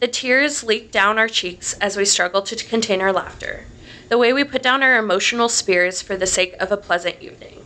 The 0.00 0.08
tears 0.08 0.64
leaked 0.64 0.90
down 0.90 1.18
our 1.18 1.28
cheeks 1.28 1.74
as 1.74 1.98
we 1.98 2.06
struggled 2.06 2.46
to 2.46 2.56
contain 2.56 3.02
our 3.02 3.12
laughter, 3.12 3.66
the 4.08 4.16
way 4.16 4.32
we 4.32 4.42
put 4.42 4.62
down 4.62 4.82
our 4.82 4.96
emotional 4.96 5.50
spears 5.50 6.00
for 6.00 6.16
the 6.16 6.26
sake 6.26 6.54
of 6.58 6.72
a 6.72 6.78
pleasant 6.78 7.20
evening. 7.20 7.62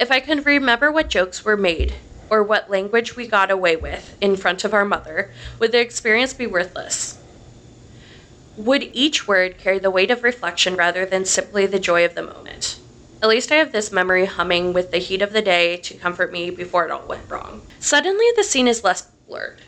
If 0.00 0.10
I 0.10 0.20
could 0.20 0.44
remember 0.44 0.90
what 0.90 1.08
jokes 1.08 1.44
were 1.44 1.56
made, 1.56 1.94
or 2.28 2.42
what 2.42 2.70
language 2.70 3.16
we 3.16 3.28
got 3.28 3.50
away 3.50 3.76
with 3.76 4.16
in 4.20 4.36
front 4.36 4.64
of 4.64 4.74
our 4.74 4.84
mother, 4.84 5.30
would 5.60 5.72
the 5.72 5.80
experience 5.80 6.34
be 6.34 6.46
worthless? 6.46 7.20
Would 8.56 8.90
each 8.92 9.28
word 9.28 9.58
carry 9.58 9.78
the 9.78 9.90
weight 9.90 10.10
of 10.10 10.24
reflection 10.24 10.74
rather 10.74 11.06
than 11.06 11.24
simply 11.24 11.66
the 11.66 11.78
joy 11.78 12.04
of 12.04 12.14
the 12.14 12.22
moment? 12.22 12.80
At 13.22 13.28
least 13.28 13.52
I 13.52 13.56
have 13.56 13.72
this 13.72 13.92
memory 13.92 14.26
humming 14.26 14.72
with 14.72 14.90
the 14.90 14.98
heat 14.98 15.22
of 15.22 15.32
the 15.32 15.42
day 15.42 15.76
to 15.78 15.94
comfort 15.94 16.32
me 16.32 16.50
before 16.50 16.84
it 16.84 16.90
all 16.90 17.06
went 17.08 17.30
wrong. 17.30 17.62
Suddenly, 17.78 18.26
the 18.36 18.44
scene 18.44 18.68
is 18.68 18.84
less 18.84 19.10
blurred. 19.28 19.60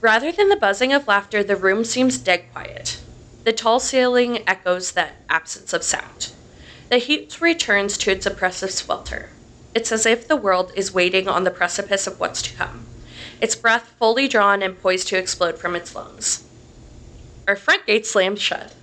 Rather 0.00 0.32
than 0.32 0.48
the 0.48 0.56
buzzing 0.56 0.92
of 0.92 1.06
laughter, 1.06 1.44
the 1.44 1.56
room 1.56 1.84
seems 1.84 2.18
dead 2.18 2.50
quiet. 2.52 3.00
The 3.44 3.52
tall 3.52 3.80
ceiling 3.80 4.40
echoes 4.48 4.92
that 4.92 5.16
absence 5.28 5.72
of 5.72 5.84
sound. 5.84 6.32
The 6.90 6.98
heat 6.98 7.40
returns 7.40 7.96
to 7.98 8.10
its 8.10 8.26
oppressive 8.26 8.70
swelter. 8.70 9.30
It's 9.74 9.90
as 9.90 10.04
if 10.04 10.28
the 10.28 10.36
world 10.36 10.72
is 10.76 10.92
waiting 10.92 11.28
on 11.28 11.44
the 11.44 11.50
precipice 11.50 12.06
of 12.06 12.20
what's 12.20 12.42
to 12.42 12.54
come, 12.54 12.86
its 13.40 13.54
breath 13.54 13.94
fully 13.98 14.28
drawn 14.28 14.62
and 14.62 14.80
poised 14.80 15.08
to 15.08 15.18
explode 15.18 15.58
from 15.58 15.74
its 15.74 15.94
lungs. 15.94 16.44
Our 17.48 17.56
front 17.56 17.86
gate 17.86 18.06
slams 18.06 18.40
shut. 18.40 18.74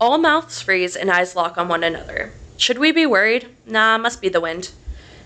All 0.00 0.18
mouths 0.18 0.62
freeze 0.62 0.96
and 0.96 1.10
eyes 1.10 1.34
lock 1.36 1.58
on 1.58 1.68
one 1.68 1.84
another. 1.84 2.32
Should 2.56 2.78
we 2.78 2.92
be 2.92 3.04
worried? 3.06 3.48
Nah, 3.66 3.98
must 3.98 4.20
be 4.20 4.28
the 4.28 4.40
wind. 4.40 4.70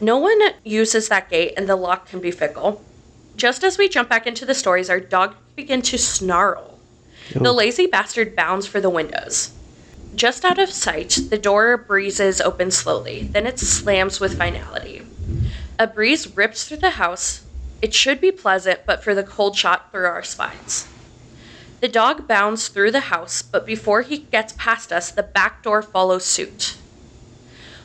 No 0.00 0.16
one 0.18 0.40
uses 0.64 1.08
that 1.08 1.30
gate, 1.30 1.54
and 1.56 1.68
the 1.68 1.76
lock 1.76 2.08
can 2.08 2.20
be 2.20 2.30
fickle. 2.30 2.82
Just 3.36 3.64
as 3.64 3.78
we 3.78 3.88
jump 3.88 4.08
back 4.08 4.26
into 4.26 4.46
the 4.46 4.54
stories, 4.54 4.90
our 4.90 5.00
dog 5.00 5.34
begin 5.54 5.82
to 5.82 5.98
snarl. 5.98 6.78
The 7.34 7.52
lazy 7.52 7.86
bastard 7.86 8.36
bounds 8.36 8.66
for 8.66 8.80
the 8.80 8.90
windows. 8.90 9.52
Just 10.16 10.46
out 10.46 10.58
of 10.58 10.70
sight, 10.70 11.18
the 11.28 11.36
door 11.36 11.76
breezes 11.76 12.40
open 12.40 12.70
slowly, 12.70 13.24
then 13.24 13.46
it 13.46 13.58
slams 13.58 14.18
with 14.18 14.38
finality. 14.38 15.06
A 15.78 15.86
breeze 15.86 16.34
rips 16.34 16.64
through 16.64 16.78
the 16.78 16.96
house. 16.96 17.44
It 17.82 17.92
should 17.92 18.18
be 18.18 18.32
pleasant, 18.32 18.80
but 18.86 19.04
for 19.04 19.14
the 19.14 19.22
cold 19.22 19.58
shot 19.58 19.92
through 19.92 20.06
our 20.06 20.22
spines. 20.22 20.88
The 21.80 21.88
dog 21.88 22.26
bounds 22.26 22.68
through 22.68 22.92
the 22.92 23.12
house, 23.12 23.42
but 23.42 23.66
before 23.66 24.00
he 24.00 24.16
gets 24.16 24.54
past 24.54 24.90
us, 24.90 25.10
the 25.10 25.22
back 25.22 25.62
door 25.62 25.82
follows 25.82 26.24
suit. 26.24 26.78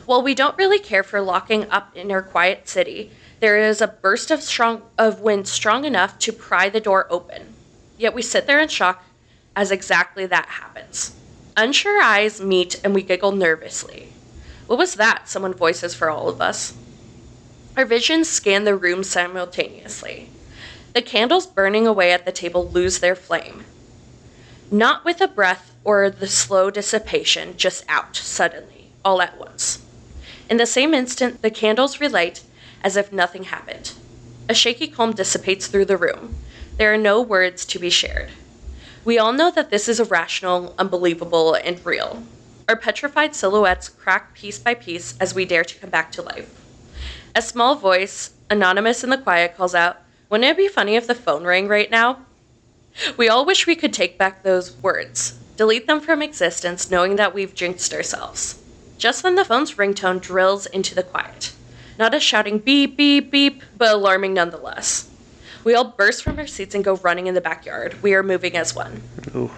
While 0.06 0.22
we 0.22 0.34
don't 0.34 0.56
really 0.56 0.78
care 0.78 1.02
for 1.02 1.20
locking 1.20 1.70
up 1.70 1.94
in 1.94 2.10
our 2.10 2.22
quiet 2.22 2.66
city, 2.66 3.12
there 3.40 3.58
is 3.58 3.82
a 3.82 3.88
burst 3.88 4.30
of 4.30 4.40
strong 4.40 4.80
of 4.96 5.20
wind 5.20 5.48
strong 5.48 5.84
enough 5.84 6.18
to 6.20 6.32
pry 6.32 6.70
the 6.70 6.80
door 6.80 7.06
open. 7.10 7.52
Yet 7.98 8.14
we 8.14 8.22
sit 8.22 8.46
there 8.46 8.58
in 8.58 8.68
shock 8.70 9.04
as 9.54 9.70
exactly 9.70 10.24
that 10.24 10.46
happens. 10.46 11.14
Unsure 11.56 12.00
eyes 12.00 12.40
meet 12.40 12.80
and 12.82 12.94
we 12.94 13.02
giggle 13.02 13.32
nervously. 13.32 14.12
What 14.66 14.78
was 14.78 14.94
that? 14.94 15.28
Someone 15.28 15.52
voices 15.52 15.94
for 15.94 16.08
all 16.08 16.28
of 16.28 16.40
us. 16.40 16.74
Our 17.76 17.84
visions 17.84 18.28
scan 18.28 18.64
the 18.64 18.76
room 18.76 19.04
simultaneously. 19.04 20.30
The 20.94 21.02
candles 21.02 21.46
burning 21.46 21.86
away 21.86 22.12
at 22.12 22.24
the 22.24 22.32
table 22.32 22.68
lose 22.68 22.98
their 22.98 23.14
flame. 23.14 23.64
Not 24.70 25.04
with 25.04 25.20
a 25.20 25.28
breath 25.28 25.74
or 25.84 26.08
the 26.08 26.28
slow 26.28 26.70
dissipation, 26.70 27.56
just 27.56 27.84
out, 27.88 28.16
suddenly, 28.16 28.90
all 29.04 29.20
at 29.20 29.38
once. 29.38 29.82
In 30.48 30.56
the 30.56 30.66
same 30.66 30.94
instant, 30.94 31.42
the 31.42 31.50
candles 31.50 32.00
relight 32.00 32.42
as 32.82 32.96
if 32.96 33.12
nothing 33.12 33.44
happened. 33.44 33.92
A 34.48 34.54
shaky 34.54 34.86
calm 34.86 35.12
dissipates 35.12 35.66
through 35.66 35.86
the 35.86 35.96
room. 35.96 36.36
There 36.78 36.92
are 36.92 36.98
no 36.98 37.20
words 37.20 37.64
to 37.66 37.78
be 37.78 37.90
shared. 37.90 38.30
We 39.04 39.18
all 39.18 39.32
know 39.32 39.50
that 39.50 39.70
this 39.70 39.88
is 39.88 39.98
irrational, 39.98 40.74
unbelievable, 40.78 41.54
and 41.54 41.84
real. 41.84 42.22
Our 42.68 42.76
petrified 42.76 43.34
silhouettes 43.34 43.88
crack 43.88 44.32
piece 44.32 44.60
by 44.60 44.74
piece 44.74 45.18
as 45.18 45.34
we 45.34 45.44
dare 45.44 45.64
to 45.64 45.78
come 45.78 45.90
back 45.90 46.12
to 46.12 46.22
life. 46.22 46.48
A 47.34 47.42
small 47.42 47.74
voice, 47.74 48.30
anonymous 48.48 49.02
in 49.02 49.10
the 49.10 49.18
quiet, 49.18 49.56
calls 49.56 49.74
out, 49.74 49.98
Wouldn't 50.28 50.48
it 50.48 50.56
be 50.56 50.68
funny 50.68 50.94
if 50.94 51.08
the 51.08 51.16
phone 51.16 51.44
rang 51.44 51.66
right 51.66 51.90
now? 51.90 52.20
We 53.16 53.28
all 53.28 53.44
wish 53.44 53.66
we 53.66 53.74
could 53.74 53.92
take 53.92 54.18
back 54.18 54.42
those 54.42 54.76
words, 54.76 55.32
delete 55.56 55.88
them 55.88 56.00
from 56.00 56.22
existence, 56.22 56.88
knowing 56.88 57.16
that 57.16 57.34
we've 57.34 57.56
jinxed 57.56 57.92
ourselves. 57.92 58.62
Just 58.98 59.24
then, 59.24 59.34
the 59.34 59.44
phone's 59.44 59.74
ringtone 59.74 60.20
drills 60.20 60.66
into 60.66 60.94
the 60.94 61.02
quiet. 61.02 61.52
Not 61.98 62.14
a 62.14 62.20
shouting 62.20 62.58
beep, 62.58 62.96
beep, 62.96 63.32
beep, 63.32 63.62
but 63.76 63.92
alarming 63.92 64.34
nonetheless. 64.34 65.08
We 65.64 65.74
all 65.74 65.84
burst 65.84 66.22
from 66.22 66.38
our 66.38 66.46
seats 66.46 66.74
and 66.74 66.84
go 66.84 66.96
running 66.96 67.26
in 67.26 67.34
the 67.34 67.40
backyard. 67.40 68.02
We 68.02 68.14
are 68.14 68.22
moving 68.22 68.56
as 68.56 68.74
one. 68.74 69.02
Ooh. 69.34 69.50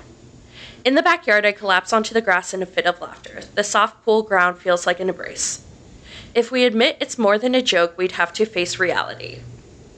In 0.85 0.95
the 0.95 1.03
backyard, 1.03 1.47
I 1.47 1.53
collapse 1.53 1.93
onto 1.93 2.13
the 2.13 2.21
grass 2.21 2.53
in 2.53 2.63
a 2.63 2.67
fit 2.67 2.87
of 2.87 3.01
laughter. 3.01 3.41
The 3.55 3.65
soft, 3.65 4.05
cool 4.05 4.23
ground 4.23 4.59
feels 4.59 4.87
like 4.87 5.01
an 5.01 5.09
embrace. 5.09 5.65
If 6.35 6.51
we 6.51 6.65
admit 6.65 6.99
it's 7.01 7.17
more 7.17 7.39
than 7.39 7.55
a 7.55 7.63
joke, 7.63 7.97
we'd 7.97 8.13
have 8.13 8.33
to 8.35 8.45
face 8.45 8.79
reality. 8.79 9.39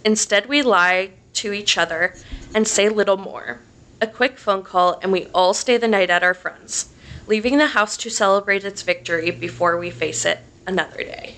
Instead, 0.04 0.46
we 0.46 0.62
lie 0.62 1.10
to 1.34 1.52
each 1.52 1.76
other 1.76 2.14
and 2.54 2.68
say 2.68 2.88
little 2.88 3.16
more. 3.16 3.60
A 4.00 4.06
quick 4.06 4.38
phone 4.38 4.62
call, 4.62 5.00
and 5.02 5.10
we 5.10 5.26
all 5.34 5.54
stay 5.54 5.76
the 5.76 5.88
night 5.88 6.10
at 6.10 6.22
our 6.22 6.34
friends, 6.34 6.92
leaving 7.26 7.58
the 7.58 7.68
house 7.68 7.96
to 7.96 8.10
celebrate 8.10 8.64
its 8.64 8.82
victory 8.82 9.30
before 9.30 9.76
we 9.76 9.90
face 9.90 10.24
it 10.24 10.38
another 10.66 10.98
day. 10.98 11.36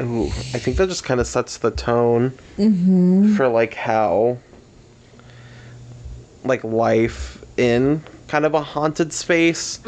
Ooh, 0.00 0.28
I 0.54 0.58
think 0.58 0.76
that 0.78 0.88
just 0.88 1.04
kind 1.04 1.20
of 1.20 1.26
sets 1.26 1.58
the 1.58 1.70
tone 1.70 2.32
Mm-hmm. 2.58 3.34
for 3.34 3.48
like 3.48 3.74
how 3.74 4.38
like 6.44 6.64
life 6.64 7.42
in 7.56 8.02
kind 8.28 8.44
of 8.44 8.54
a 8.54 8.62
haunted 8.62 9.12
space 9.12 9.78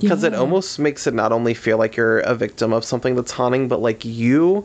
because 0.00 0.24
it 0.24 0.32
Yeah. 0.32 0.38
almost 0.38 0.78
makes 0.78 1.06
it 1.06 1.14
not 1.14 1.32
only 1.32 1.54
feel 1.54 1.78
like 1.78 1.96
you're 1.96 2.18
a 2.20 2.34
victim 2.34 2.72
of 2.72 2.84
something 2.84 3.14
that's 3.14 3.32
haunting 3.32 3.68
but 3.68 3.80
like 3.80 4.04
you 4.04 4.64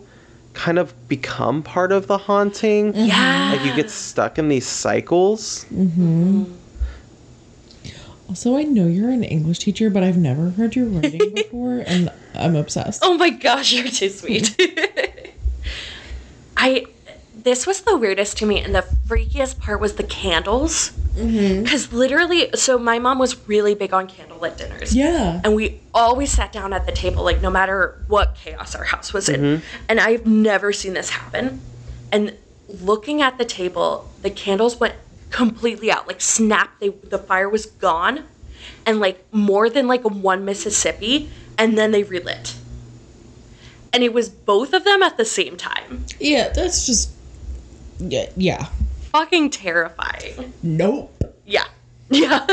kind 0.54 0.77
of 0.80 0.94
become 1.08 1.62
part 1.63 1.92
of 1.92 2.08
the 2.08 2.18
haunting 2.18 2.94
Yeah. 2.96 3.50
like 3.54 3.63
you 3.66 3.74
get 3.75 3.89
stuck 3.89 4.38
in 4.39 4.50
these 4.50 4.66
cycles 4.68 5.66
mm-hmm. 5.74 6.44
Also, 8.30 8.58
I 8.58 8.63
know 8.63 8.88
you're 8.88 9.10
an 9.10 9.24
English 9.24 9.60
teacher, 9.60 9.89
but 9.89 10.04
I've 10.04 10.18
never 10.18 10.50
heard 10.50 10.75
your 10.75 10.88
writing 10.88 11.30
before, 11.34 11.77
and 11.88 12.12
I'm 12.39 12.56
obsessed. 12.56 13.01
Oh 13.03 13.15
my 13.17 13.29
gosh, 13.29 13.74
you're 13.74 13.88
too 13.88 14.10
sweet. 14.10 14.56
I 16.58 16.86
this 17.36 17.65
was 17.65 17.82
the 17.82 17.96
weirdest 17.96 18.38
to 18.39 18.46
me 18.46 18.60
and 18.60 18.75
the 18.75 18.86
freakiest 19.08 19.60
part 19.60 19.79
was 19.79 19.96
the 19.96 20.03
candles. 20.03 20.91
Mm-hmm. 21.15 21.65
Cuz 21.65 21.94
literally 21.94 22.50
so 22.56 22.77
my 22.77 23.00
mom 23.00 23.20
was 23.20 23.48
really 23.48 23.75
big 23.75 23.94
on 23.94 24.08
candlelit 24.08 24.58
dinners. 24.58 24.96
Yeah. 24.96 25.41
And 25.44 25.56
we 25.56 25.79
always 25.94 26.32
sat 26.32 26.51
down 26.51 26.74
at 26.74 26.86
the 26.86 26.91
table 26.91 27.24
like 27.24 27.41
no 27.41 27.50
matter 27.50 28.03
what 28.08 28.36
chaos 28.36 28.75
our 28.75 28.84
house 28.84 29.13
was 29.13 29.29
in. 29.29 29.41
Mm-hmm. 29.41 29.63
And 29.89 30.00
I've 30.00 30.25
never 30.25 30.74
seen 30.74 30.94
this 30.94 31.10
happen. 31.10 31.62
And 32.12 32.36
looking 32.67 33.22
at 33.22 33.38
the 33.38 33.46
table, 33.46 34.10
the 34.22 34.29
candles 34.29 34.79
went 34.79 34.96
completely 35.29 35.91
out, 35.91 36.08
like 36.08 36.22
snap. 36.22 36.79
They 36.79 36.89
the 36.89 37.17
fire 37.17 37.50
was 37.50 37.65
gone, 37.65 38.24
and 38.86 39.00
like 39.00 39.24
more 39.32 39.70
than 39.70 39.88
like 39.88 40.03
one 40.03 40.46
Mississippi, 40.46 41.29
and 41.58 41.78
then 41.78 41.92
they 41.92 42.04
relit. 42.04 42.56
And 43.94 44.04
it 44.04 44.14
was 44.14 44.30
both 44.30 44.74
of 44.74 44.84
them 44.84 45.02
at 45.02 45.18
the 45.18 45.26
same 45.26 45.58
time. 45.58 46.06
Yeah, 46.20 46.50
that's 46.50 46.86
just. 46.86 47.12
Yeah. 48.00 48.30
yeah. 48.36 48.66
Fucking 49.12 49.50
terrifying. 49.50 50.54
Nope. 50.62 51.14
Yeah. 51.46 51.66
Yeah. 52.10 52.46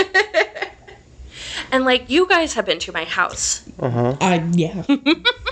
and 1.73 1.85
like 1.85 2.09
you 2.09 2.27
guys 2.29 2.55
have 2.55 2.65
been 2.65 2.79
to 2.81 2.93
my 2.93 3.05
house. 3.05 3.69
Uh-huh. 3.79 4.17
I 4.21 4.37
yeah. 4.53 4.85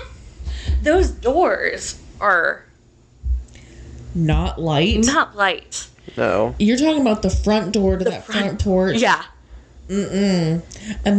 Those 0.81 1.11
doors 1.11 2.01
are 2.19 2.65
Not 4.15 4.59
light. 4.59 5.05
not 5.05 5.35
light. 5.35 5.87
No. 6.17 6.55
You're 6.59 6.77
talking 6.77 7.01
about 7.01 7.21
the 7.21 7.29
front 7.29 7.73
door 7.73 7.97
to 7.97 8.05
that 8.05 8.25
front, 8.25 8.63
porch. 8.63 8.97
Yeah. 8.97 9.23
And 9.89 10.61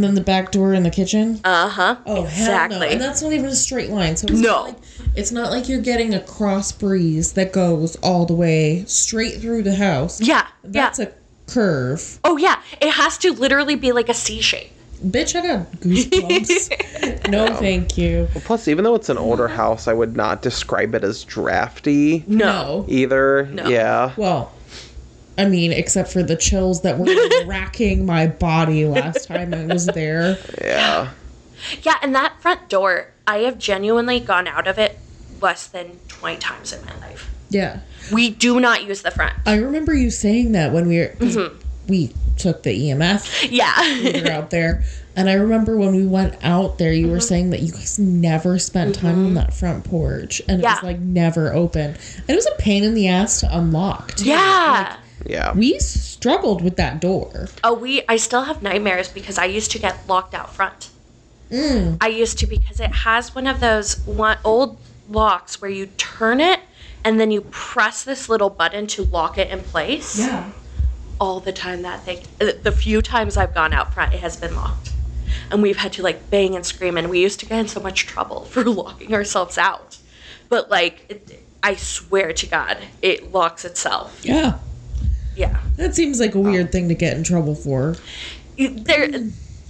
then 0.03 0.15
the 0.15 0.21
back 0.23 0.51
door 0.53 0.75
in 0.75 0.83
the 0.83 0.91
kitchen. 0.91 1.41
Uh 1.45 1.69
huh. 1.69 1.97
Oh, 2.07 2.25
exactly. 2.25 2.77
hell 2.79 2.87
no. 2.87 2.93
And 2.93 3.01
that's 3.01 3.23
not 3.23 3.33
even 3.33 3.47
a 3.47 3.55
straight 3.55 3.91
line. 3.91 4.17
So 4.17 4.27
it's 4.29 4.39
No. 4.41 4.49
Not 4.49 4.65
like, 4.69 4.77
it's 5.17 5.33
not 5.33 5.51
like 5.51 5.69
you're 5.69 5.81
getting 5.81 6.15
a 6.15 6.21
cross 6.21 6.73
breeze 6.73 7.35
that 7.35 7.53
goes 7.53 7.97
all 7.97 8.27
the 8.27 8.35
way 8.35 8.85
straight 8.87 9.41
through 9.41 9.63
the 9.63 9.75
house. 9.75 10.21
yeah. 10.21 10.47
That's 10.65 10.99
yeah. 10.99 11.07
a 11.07 11.51
curve. 11.51 12.19
oh 12.25 12.37
yeah. 12.37 12.61
It 12.81 12.91
has 12.91 13.19
to 13.19 13.33
literally 13.33 13.75
be 13.77 13.93
like 13.93 14.09
a 14.09 14.15
C 14.15 14.41
shape. 14.41 14.71
Bitch, 15.05 15.39
I 15.39 15.47
got 15.47 15.71
goosebumps. 15.83 17.29
no, 17.31 17.55
thank 17.57 17.99
you. 17.99 18.27
Plus, 18.37 18.69
even 18.69 18.85
though 18.85 18.95
it's 18.95 19.11
an 19.11 19.19
older 19.19 19.49
house, 19.49 19.87
I 19.87 19.93
would 19.93 20.17
not 20.17 20.41
describe 20.41 20.95
it 20.95 21.05
as 21.05 21.25
drafty 21.25 22.25
No. 22.27 22.87
either. 22.89 23.45
No. 23.53 23.69
Yeah. 23.69 24.15
Well, 24.17 24.51
I 25.37 25.47
mean, 25.47 25.73
except 25.73 26.13
for 26.13 26.23
the 26.23 26.37
chills 26.37 26.83
that 26.83 26.99
were 26.99 27.07
racking 27.47 28.07
my 28.07 28.27
body 28.29 28.85
last 28.87 29.27
time 29.27 29.53
I 29.53 29.67
was 29.67 29.87
there. 29.87 30.39
Yeah. 30.63 31.11
Yeah, 31.83 31.95
and 32.03 32.15
that 32.15 32.41
front 32.41 32.69
door, 32.69 33.09
I 33.27 33.39
have 33.39 33.59
genuinely 33.59 34.21
gone 34.21 34.47
out 34.47 34.67
of 34.69 34.79
it 34.79 34.99
less 35.41 35.67
than 35.67 35.99
20 36.09 36.37
times 36.39 36.73
in 36.73 36.85
my 36.85 36.97
life. 36.99 37.31
Yeah. 37.51 37.81
We 38.13 38.31
do 38.31 38.61
not 38.61 38.85
use 38.85 39.03
the 39.03 39.11
front. 39.11 39.35
I 39.47 39.57
remember 39.57 39.95
you 39.95 40.11
saying 40.11 40.53
that 40.53 40.73
when 40.73 40.87
we 40.89 40.99
were 40.99 41.09
Mm-hmm. 41.19 41.59
We 41.87 42.13
took 42.39 42.63
the 42.63 42.91
EMF. 42.91 43.49
Yeah. 43.51 43.79
we 43.81 44.11
Yeah. 44.11 44.23
were 44.25 44.31
out 44.31 44.51
there. 44.51 44.83
And 45.17 45.29
I 45.31 45.35
remember 45.35 45.77
when 45.77 45.95
we 45.95 46.07
went 46.07 46.35
out 46.43 46.79
there, 46.79 46.93
you 46.93 47.09
were 47.09 47.19
Mm-hmm. 47.19 47.23
saying 47.23 47.51
that 47.51 47.61
you 47.61 47.73
guys 47.73 47.99
never 47.99 48.59
spent 48.59 48.95
time 48.95 49.27
on 49.27 49.35
that 49.35 49.53
front 49.55 49.85
porch. 49.85 50.41
And 50.49 50.61
it 50.61 50.65
was 50.65 50.83
like 50.83 50.99
never 50.99 51.53
open. 51.53 51.91
And 51.91 52.31
it 52.31 52.35
was 52.35 52.47
a 52.47 52.55
pain 52.59 52.85
in 52.85 52.95
the 52.95 53.09
ass 53.09 53.41
to 53.41 53.57
unlock, 53.57 54.15
too. 54.17 54.25
yeah. 54.27 54.97
Yeah. 55.25 55.53
We 55.55 55.79
struggled 55.79 56.63
with 56.63 56.77
that 56.77 57.01
door. 57.01 57.49
Oh, 57.63 57.75
we. 57.75 58.03
I 58.09 58.17
still 58.17 58.43
have 58.43 58.63
nightmares 58.63 59.09
because 59.09 59.39
I 59.39 59.47
used 59.47 59.71
to 59.73 59.79
get 59.79 60.09
locked 60.09 60.35
out 60.35 60.55
front. 60.55 60.91
Mm. 61.51 61.99
I 62.01 62.09
used 62.09 62.39
to 62.39 62.47
because 62.47 62.81
it 62.81 62.91
has 62.91 63.35
one 63.35 63.47
of 63.47 63.61
those 63.61 63.99
one, 64.07 64.39
old 64.45 64.79
locks 65.09 65.61
where 65.61 65.71
you 65.71 65.87
turn 65.87 66.41
it 66.41 66.61
and 67.05 67.21
then 67.21 67.31
you 67.31 67.43
press 67.43 68.03
this 68.05 68.29
little 68.29 68.51
button 68.51 68.87
to 68.89 69.05
lock 69.05 69.39
it 69.39 69.51
in 69.51 69.61
place. 69.61 70.19
Yeah. 70.19 70.51
All 71.21 71.41
the 71.41 71.53
time 71.53 71.83
that 71.83 72.03
thing. 72.03 72.25
The 72.39 72.59
the 72.63 72.73
few 72.73 73.01
times 73.03 73.37
I've 73.37 73.55
gone 73.55 73.73
out 73.73 73.95
front, 73.95 74.15
it 74.15 74.21
has 74.21 74.37
been 74.37 74.55
locked. 74.55 74.91
And 75.51 75.63
we've 75.63 75.77
had 75.77 75.93
to 75.95 76.03
like 76.03 76.31
bang 76.31 76.55
and 76.57 76.65
scream, 76.65 76.97
and 76.97 77.09
we 77.09 77.21
used 77.21 77.41
to 77.41 77.47
get 77.47 77.59
in 77.59 77.69
so 77.69 77.81
much 77.81 78.07
trouble 78.07 78.45
for 78.45 78.65
locking 78.65 79.15
ourselves 79.15 79.59
out. 79.59 79.99
But 80.49 80.71
like, 80.71 81.07
it, 81.09 81.45
I 81.63 81.77
swear 81.77 82.33
to 82.33 82.47
God, 82.47 82.79
it 83.01 83.33
locks 83.33 83.65
itself. 83.65 84.21
Yeah. 84.23 84.59
Yeah. 85.37 85.61
That 85.77 85.95
seems 85.95 86.21
like 86.21 86.35
a 86.35 86.41
weird 86.41 86.73
thing 86.73 86.89
to 86.89 86.95
get 86.95 87.17
in 87.17 87.25
trouble 87.25 87.55
for. 87.55 87.97
There, 88.57 89.09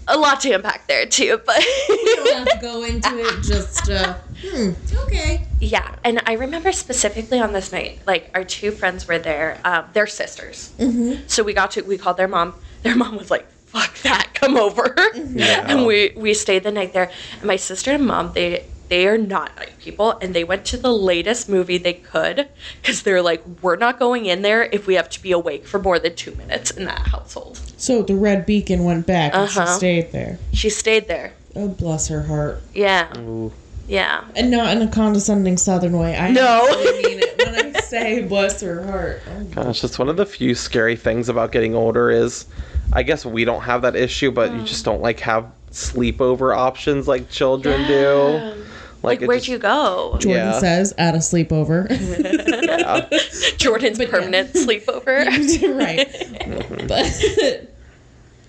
a 0.06 0.18
lot 0.18 0.40
to 0.40 0.52
unpack 0.52 0.86
there 0.86 1.06
too, 1.06 1.40
but. 1.44 1.64
We 1.88 2.14
don't 2.16 2.48
have 2.48 2.48
to 2.48 2.58
go 2.60 2.82
into 2.84 3.18
it. 3.18 3.42
Just, 3.42 3.90
uh, 3.90 4.14
hmm, 4.42 4.70
okay. 5.04 5.46
Yeah, 5.60 5.96
and 6.04 6.20
I 6.26 6.34
remember 6.34 6.72
specifically 6.72 7.40
on 7.40 7.52
this 7.52 7.72
night, 7.72 8.00
like 8.06 8.30
our 8.34 8.44
two 8.44 8.70
friends 8.70 9.08
were 9.08 9.18
there. 9.18 9.58
Um, 9.64 9.86
they're 9.92 10.06
sisters, 10.06 10.72
mm-hmm. 10.78 11.26
so 11.26 11.42
we 11.42 11.54
got 11.54 11.70
to 11.72 11.82
we 11.82 11.96
called 11.96 12.16
their 12.16 12.28
mom. 12.28 12.54
Their 12.82 12.96
mom 12.96 13.16
was 13.16 13.30
like, 13.30 13.50
"Fuck 13.66 13.96
that, 14.02 14.34
come 14.34 14.56
over," 14.56 14.94
Yeah. 15.14 15.64
and 15.66 15.86
we 15.86 16.12
we 16.16 16.34
stayed 16.34 16.64
the 16.64 16.72
night 16.72 16.92
there. 16.92 17.10
And 17.38 17.44
my 17.44 17.56
sister 17.56 17.92
and 17.92 18.06
mom, 18.06 18.32
they 18.34 18.66
they 18.88 19.06
are 19.08 19.18
not 19.18 19.56
night 19.56 19.78
people, 19.78 20.18
and 20.20 20.34
they 20.34 20.44
went 20.44 20.64
to 20.66 20.76
the 20.76 20.92
latest 20.92 21.48
movie 21.48 21.78
they 21.78 21.94
could 21.94 22.48
because 22.80 23.02
they're 23.02 23.22
like, 23.22 23.42
"We're 23.62 23.76
not 23.76 23.98
going 23.98 24.26
in 24.26 24.42
there 24.42 24.64
if 24.72 24.86
we 24.86 24.94
have 24.94 25.08
to 25.10 25.22
be 25.22 25.32
awake 25.32 25.66
for 25.66 25.78
more 25.78 25.98
than 25.98 26.14
two 26.14 26.34
minutes 26.34 26.70
in 26.70 26.84
that 26.84 27.06
household." 27.08 27.58
So 27.76 28.02
the 28.02 28.14
red 28.14 28.46
beacon 28.46 28.84
went 28.84 29.06
back 29.06 29.34
and 29.34 29.50
she 29.50 29.58
Uh-huh. 29.58 29.76
stayed 29.78 30.12
there. 30.12 30.38
She 30.52 30.70
stayed 30.70 31.08
there. 31.08 31.32
Oh, 31.56 31.68
bless 31.68 32.08
her 32.08 32.22
heart. 32.22 32.62
Yeah, 32.74 33.06
Ooh. 33.18 33.52
yeah. 33.88 34.24
And 34.36 34.50
not 34.50 34.74
in 34.76 34.82
a 34.82 34.88
condescending 34.88 35.56
southern 35.56 35.96
way. 35.98 36.16
I 36.16 36.30
No. 36.30 36.66
actually 36.68 37.02
mean 37.02 37.18
it 37.20 37.38
when 37.44 37.54
I 37.76 37.80
say 37.80 38.22
bless 38.28 38.60
her 38.60 38.84
heart. 38.84 39.22
Oh, 39.30 39.44
Gosh, 39.62 39.84
it's 39.84 39.98
one 39.98 40.08
of 40.08 40.16
the 40.16 40.26
few 40.26 40.54
scary 40.54 40.96
things 40.96 41.28
about 41.28 41.52
getting 41.52 41.74
older 41.74 42.10
is 42.10 42.46
I 42.92 43.02
guess 43.02 43.24
we 43.24 43.44
don't 43.44 43.62
have 43.62 43.82
that 43.82 43.96
issue, 43.96 44.30
but 44.30 44.52
you 44.52 44.62
just 44.62 44.84
don't 44.84 45.00
like 45.00 45.20
have 45.20 45.46
sleepover 45.70 46.56
options 46.56 47.06
like 47.08 47.28
children 47.30 47.86
do. 47.86 48.63
Like, 49.04 49.22
it 49.22 49.28
where'd 49.28 49.40
just- 49.40 49.48
you 49.48 49.58
go? 49.58 50.16
Jordan 50.20 50.30
Yeah. 50.52 50.58
says 50.58 50.94
at 50.98 51.14
a 51.14 51.18
sleepover. 51.18 51.88
Yeah. 52.74 53.08
Jordan's 53.56 53.98
But 53.98 54.08
yeah. 54.08 54.18
permanent 54.18 54.52
sleepover. 54.52 55.26
right. 55.78 56.88
But 56.88 57.06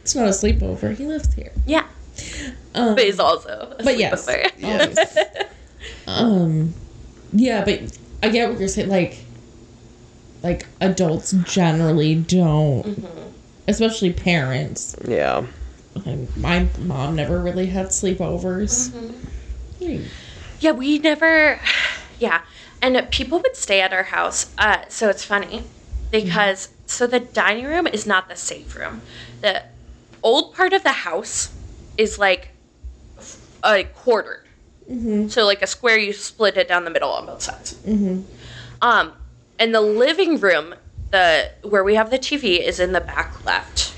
it's 0.02 0.16
not 0.16 0.26
a 0.28 0.32
sleepover. 0.32 0.96
He 0.96 1.06
lives 1.06 1.34
here. 1.34 1.52
Yeah. 1.66 1.86
Um, 2.74 2.96
But 2.96 3.04
he's 3.06 3.20
also 3.20 3.76
a 3.80 3.84
but 3.84 3.98
yes. 3.98 4.26
sleepover. 4.26 4.82
obvious. 4.82 5.18
um, 6.08 6.74
yeah, 7.34 7.64
but 7.66 7.82
I 8.24 8.30
get 8.30 8.50
what 8.50 8.60
you're 8.60 8.68
saying. 8.68 8.90
Like, 8.90 9.18
like 10.44 10.66
adults 10.82 11.32
generally 11.44 12.16
don't, 12.16 12.84
Mm-hmm. 12.86 13.30
especially 13.68 14.14
parents. 14.14 14.96
yeah. 15.08 15.46
And 16.06 16.36
my 16.36 16.68
mom 16.80 17.16
never 17.16 17.40
really 17.40 17.68
had 17.68 17.88
sleepovers. 17.88 18.90
Mm-hmm. 18.90 20.04
Yeah, 20.66 20.72
we 20.72 20.98
never. 21.00 21.60
Yeah. 22.18 22.44
And 22.82 23.12
people 23.12 23.40
would 23.40 23.58
stay 23.58 23.82
at 23.82 23.92
our 23.92 24.04
house. 24.04 24.50
Uh, 24.58 24.86
so 24.88 25.10
it's 25.10 25.26
funny 25.26 25.64
because, 26.12 26.70
so 26.86 27.08
the 27.08 27.20
dining 27.20 27.66
room 27.66 27.88
is 27.88 28.08
not 28.08 28.30
the 28.30 28.38
safe 28.38 28.74
room. 28.74 29.02
The 29.42 29.64
old 30.24 30.56
part 30.56 30.72
of 30.72 30.84
the 30.84 30.94
house 30.94 31.54
is 31.98 32.18
like 32.18 32.52
a 33.66 33.84
quarter. 33.84 34.46
So, 35.28 35.46
like 35.46 35.62
a 35.62 35.68
square, 35.68 35.98
you 35.98 36.14
split 36.14 36.56
it 36.56 36.70
down 36.70 36.86
the 36.86 36.90
middle 36.90 37.10
on 37.12 37.26
both 37.26 37.42
sides. 37.42 37.74
Mm-hmm. 37.74 38.22
Um, 38.82 39.12
and 39.60 39.76
the 39.76 39.82
living 39.82 40.40
room, 40.40 40.76
the 41.12 41.52
where 41.64 41.84
we 41.84 41.96
have 41.96 42.12
the 42.12 42.20
TV, 42.20 42.62
is 42.66 42.80
in 42.80 42.94
the 42.94 43.02
back 43.02 43.44
left, 43.46 43.94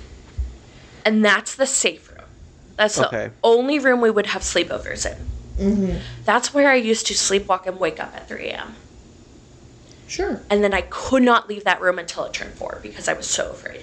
and 1.06 1.23
that's 1.23 1.53
the 1.53 1.67
safe 1.67 2.10
room. 2.10 2.25
That's 2.77 2.97
Okay. 2.99 3.27
the 3.27 3.32
only 3.43 3.77
room 3.77 4.01
we 4.01 4.10
would 4.10 4.27
have 4.27 4.41
sleepovers 4.41 5.06
in. 5.06 5.37
Mm-hmm. 5.57 5.97
That's 6.23 6.53
where 6.53 6.69
I 6.69 6.75
used 6.75 7.07
to 7.07 7.13
sleepwalk 7.13 7.65
and 7.65 7.79
wake 7.79 7.99
up 7.99 8.15
at 8.15 8.27
3 8.27 8.49
a.m. 8.49 8.75
Sure. 10.07 10.41
And 10.49 10.63
then 10.63 10.73
I 10.73 10.81
could 10.81 11.23
not 11.23 11.49
leave 11.49 11.63
that 11.65 11.81
room 11.81 11.99
until 11.99 12.25
it 12.25 12.33
turned 12.33 12.53
four 12.53 12.79
because 12.81 13.07
I 13.07 13.13
was 13.13 13.27
so 13.27 13.51
afraid. 13.51 13.81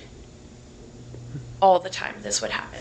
All 1.60 1.78
the 1.78 1.90
time 1.90 2.16
this 2.22 2.40
would 2.40 2.50
happen. 2.50 2.80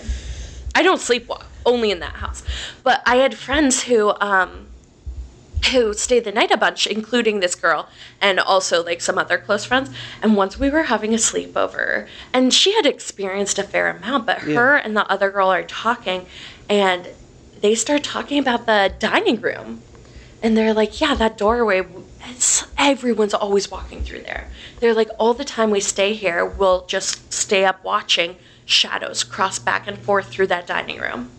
I 0.75 0.81
don't 0.81 0.99
sleepwalk, 0.99 1.43
only 1.65 1.91
in 1.91 1.99
that 1.99 2.15
house. 2.15 2.43
But 2.83 3.01
I 3.05 3.17
had 3.17 3.35
friends 3.37 3.83
who 3.83 4.13
um 4.19 4.67
who 5.71 5.93
stayed 5.93 6.25
the 6.25 6.31
night 6.31 6.51
a 6.51 6.57
bunch, 6.57 6.85
including 6.87 7.39
this 7.39 7.55
girl 7.55 7.87
and 8.19 8.39
also 8.39 8.83
like 8.83 9.01
some 9.01 9.17
other 9.17 9.37
close 9.37 9.65
friends. 9.65 9.89
And 10.21 10.35
once 10.35 10.59
we 10.59 10.69
were 10.69 10.83
having 10.83 11.13
a 11.13 11.17
sleepover, 11.17 12.07
and 12.33 12.53
she 12.53 12.73
had 12.73 12.85
experienced 12.85 13.57
a 13.57 13.63
fair 13.63 13.89
amount, 13.89 14.25
but 14.25 14.39
her 14.39 14.75
and 14.75 14.95
the 14.95 15.09
other 15.09 15.31
girl 15.31 15.49
are 15.49 15.63
talking, 15.63 16.25
and 16.69 17.09
they 17.63 17.73
start 17.75 18.03
talking 18.03 18.37
about 18.39 18.65
the 18.65 18.93
dining 18.99 19.39
room. 19.39 19.81
And 20.41 20.57
they're 20.57 20.73
like, 20.73 20.99
yeah, 20.99 21.15
that 21.15 21.37
doorway, 21.37 21.83
it's, 22.25 22.67
everyone's 22.77 23.33
always 23.33 23.71
walking 23.71 24.03
through 24.03 24.23
there. 24.23 24.49
They're 24.81 24.93
like, 24.93 25.07
all 25.17 25.33
the 25.33 25.45
time 25.45 25.71
we 25.71 25.79
stay 25.79 26.13
here, 26.13 26.45
we'll 26.45 26.85
just 26.87 27.31
stay 27.31 27.63
up 27.63 27.81
watching 27.85 28.35
shadows 28.65 29.23
cross 29.23 29.59
back 29.59 29.87
and 29.87 29.97
forth 29.97 30.27
through 30.27 30.47
that 30.47 30.67
dining 30.67 30.99
room. 30.99 31.31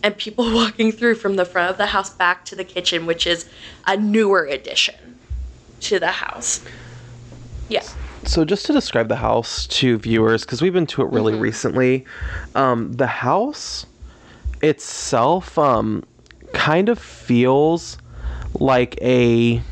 And 0.00 0.16
people 0.16 0.54
walking 0.54 0.92
through 0.92 1.16
from 1.16 1.34
the 1.34 1.44
front 1.44 1.72
of 1.72 1.76
the 1.76 1.86
house 1.86 2.10
back 2.10 2.44
to 2.44 2.54
the 2.54 2.64
kitchen, 2.64 3.04
which 3.04 3.26
is 3.26 3.48
a 3.84 3.96
newer 3.96 4.44
addition 4.44 5.18
to 5.80 5.98
the 5.98 6.12
house. 6.12 6.64
Yeah. 7.68 7.82
So 8.22 8.44
just 8.44 8.64
to 8.66 8.72
describe 8.72 9.08
the 9.08 9.16
house 9.16 9.66
to 9.66 9.98
viewers, 9.98 10.44
because 10.44 10.62
we've 10.62 10.72
been 10.72 10.86
to 10.86 11.02
it 11.02 11.10
really 11.10 11.34
recently, 11.34 12.04
um, 12.54 12.92
the 12.92 13.08
house 13.08 13.86
itself 14.62 15.58
um, 15.58 16.04
kind 16.52 16.88
of 16.88 16.98
feels 16.98 17.98
like 18.54 18.98
a 19.02 19.62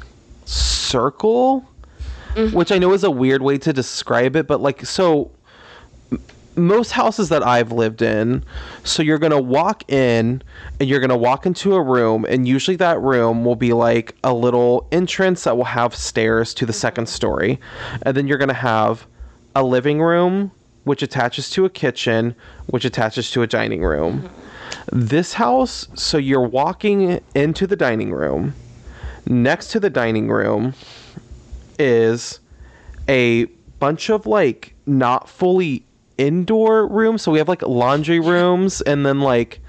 circle, 0.45 1.69
mm-hmm. 2.35 2.55
which 2.55 2.71
I 2.71 2.79
know 2.79 2.93
is 2.93 3.05
a 3.05 3.11
weird 3.11 3.43
way 3.43 3.59
to 3.59 3.73
describe 3.73 4.37
it, 4.37 4.47
but 4.47 4.61
like 4.61 4.85
so 4.85 5.31
m- 6.13 6.21
most 6.57 6.93
houses 6.93 7.29
that 7.31 7.43
I've 7.43 7.73
lived 7.73 8.03
in, 8.03 8.45
so 8.85 9.03
you're 9.03 9.19
gonna 9.19 9.41
walk 9.41 9.91
in 9.91 10.43
and 10.79 10.89
you're 10.89 11.01
gonna 11.01 11.17
walk 11.17 11.47
into 11.47 11.75
a 11.75 11.83
room, 11.83 12.25
and 12.29 12.47
usually 12.47 12.77
that 12.77 13.01
room 13.01 13.45
will 13.45 13.57
be 13.57 13.73
like 13.73 14.15
a 14.23 14.35
little 14.35 14.87
entrance 14.93 15.45
that 15.45 15.57
will 15.57 15.65
have 15.65 15.95
stairs 15.95 16.55
to 16.55 16.67
the 16.67 16.73
second 16.73 17.05
mm-hmm. 17.05 17.15
story, 17.15 17.61
and 18.03 18.17
then 18.17 18.27
you're 18.27 18.39
gonna 18.39 18.53
have 18.55 19.07
a 19.57 19.63
living 19.63 20.01
room 20.03 20.51
which 20.85 21.03
attaches 21.03 21.49
to 21.51 21.65
a 21.65 21.71
kitchen, 21.71 22.35
which 22.67 22.85
attaches 22.85 23.31
to 23.31 23.43
a 23.43 23.47
dining 23.47 23.83
room. 23.83 24.21
Mm-hmm. 24.21 24.44
This 24.97 25.33
house, 25.33 25.89
so 25.95 26.19
you're 26.19 26.47
walking 26.47 27.21
into 27.35 27.67
the 27.67 27.75
dining 27.75 28.13
room. 28.13 28.55
Next 29.27 29.69
to 29.73 29.81
the 29.81 29.91
dining 29.91 30.29
room 30.29 30.75
is 31.81 32.39
a 33.09 33.47
bunch 33.81 34.09
of 34.09 34.25
like 34.25 34.73
not 34.87 35.29
fully 35.29 35.85
indoor 36.17 36.87
rooms. 36.87 37.23
So 37.23 37.33
we 37.33 37.39
have 37.39 37.49
like 37.49 37.63
laundry 37.63 38.21
rooms 38.21 38.83
and 38.83 39.05
then 39.05 39.21
like 39.21 39.61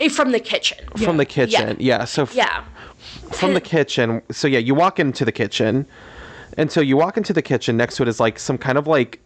Eh, 0.00 0.08
From 0.08 0.32
the 0.32 0.40
kitchen. 0.40 0.78
from 0.96 1.16
the 1.16 1.24
kitchen. 1.26 1.76
Yeah. 1.78 2.04
so 2.04 2.22
f- 2.22 2.34
Yeah. 2.34 2.64
from 3.32 3.54
the 3.54 3.60
kitchen. 3.60 4.20
So 4.32 4.48
yeah, 4.48 4.58
you 4.58 4.74
walk 4.74 4.98
into 4.98 5.24
the 5.24 5.32
kitchen. 5.32 5.86
And 6.58 6.70
so 6.72 6.80
you 6.80 6.96
walk 6.96 7.16
into 7.16 7.32
the 7.32 7.42
kitchen 7.42 7.76
next 7.76 7.96
to 7.96 8.02
it 8.02 8.08
is 8.08 8.18
like 8.18 8.38
some 8.38 8.58
kind 8.58 8.78
of 8.78 8.86
like 8.88 9.20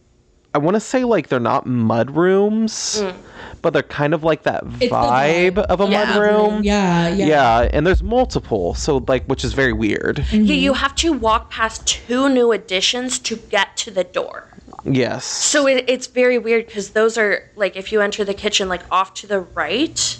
I 0.56 0.58
want 0.58 0.74
to 0.74 0.80
say 0.80 1.04
like 1.04 1.28
they're 1.28 1.38
not 1.38 1.66
mud 1.66 2.16
rooms, 2.16 3.02
mm. 3.02 3.14
but 3.60 3.74
they're 3.74 3.82
kind 3.82 4.14
of 4.14 4.24
like 4.24 4.44
that 4.44 4.64
vibe 4.64 4.88
vibe. 4.88 5.58
of 5.58 5.82
a 5.82 5.86
Yeah. 5.86 6.04
mud 6.04 6.16
room. 6.16 6.64
Yeah, 6.64 7.08
yeah. 7.08 7.26
Yeah, 7.26 7.68
and 7.74 7.86
there's 7.86 8.02
multiple, 8.02 8.72
so 8.72 9.04
like, 9.06 9.26
which 9.26 9.44
is 9.44 9.52
very 9.52 9.74
weird. 9.74 10.16
Mm-hmm. 10.16 10.44
Yeah, 10.46 10.54
you 10.54 10.72
have 10.72 10.94
to 10.94 11.12
walk 11.12 11.50
past 11.50 11.86
two 11.86 12.30
new 12.30 12.52
additions 12.52 13.18
to 13.18 13.36
get 13.36 13.76
to 13.76 13.90
the 13.90 14.02
door. 14.02 14.48
Yes. 14.84 15.26
So 15.26 15.68
it, 15.68 15.84
it's 15.88 16.06
very 16.06 16.38
weird 16.38 16.64
because 16.68 16.92
those 16.92 17.18
are 17.18 17.50
like 17.54 17.76
if 17.76 17.92
you 17.92 18.00
enter 18.00 18.24
the 18.24 18.32
kitchen 18.32 18.70
like 18.70 18.84
off 18.90 19.12
to 19.20 19.26
the 19.26 19.40
right, 19.40 20.18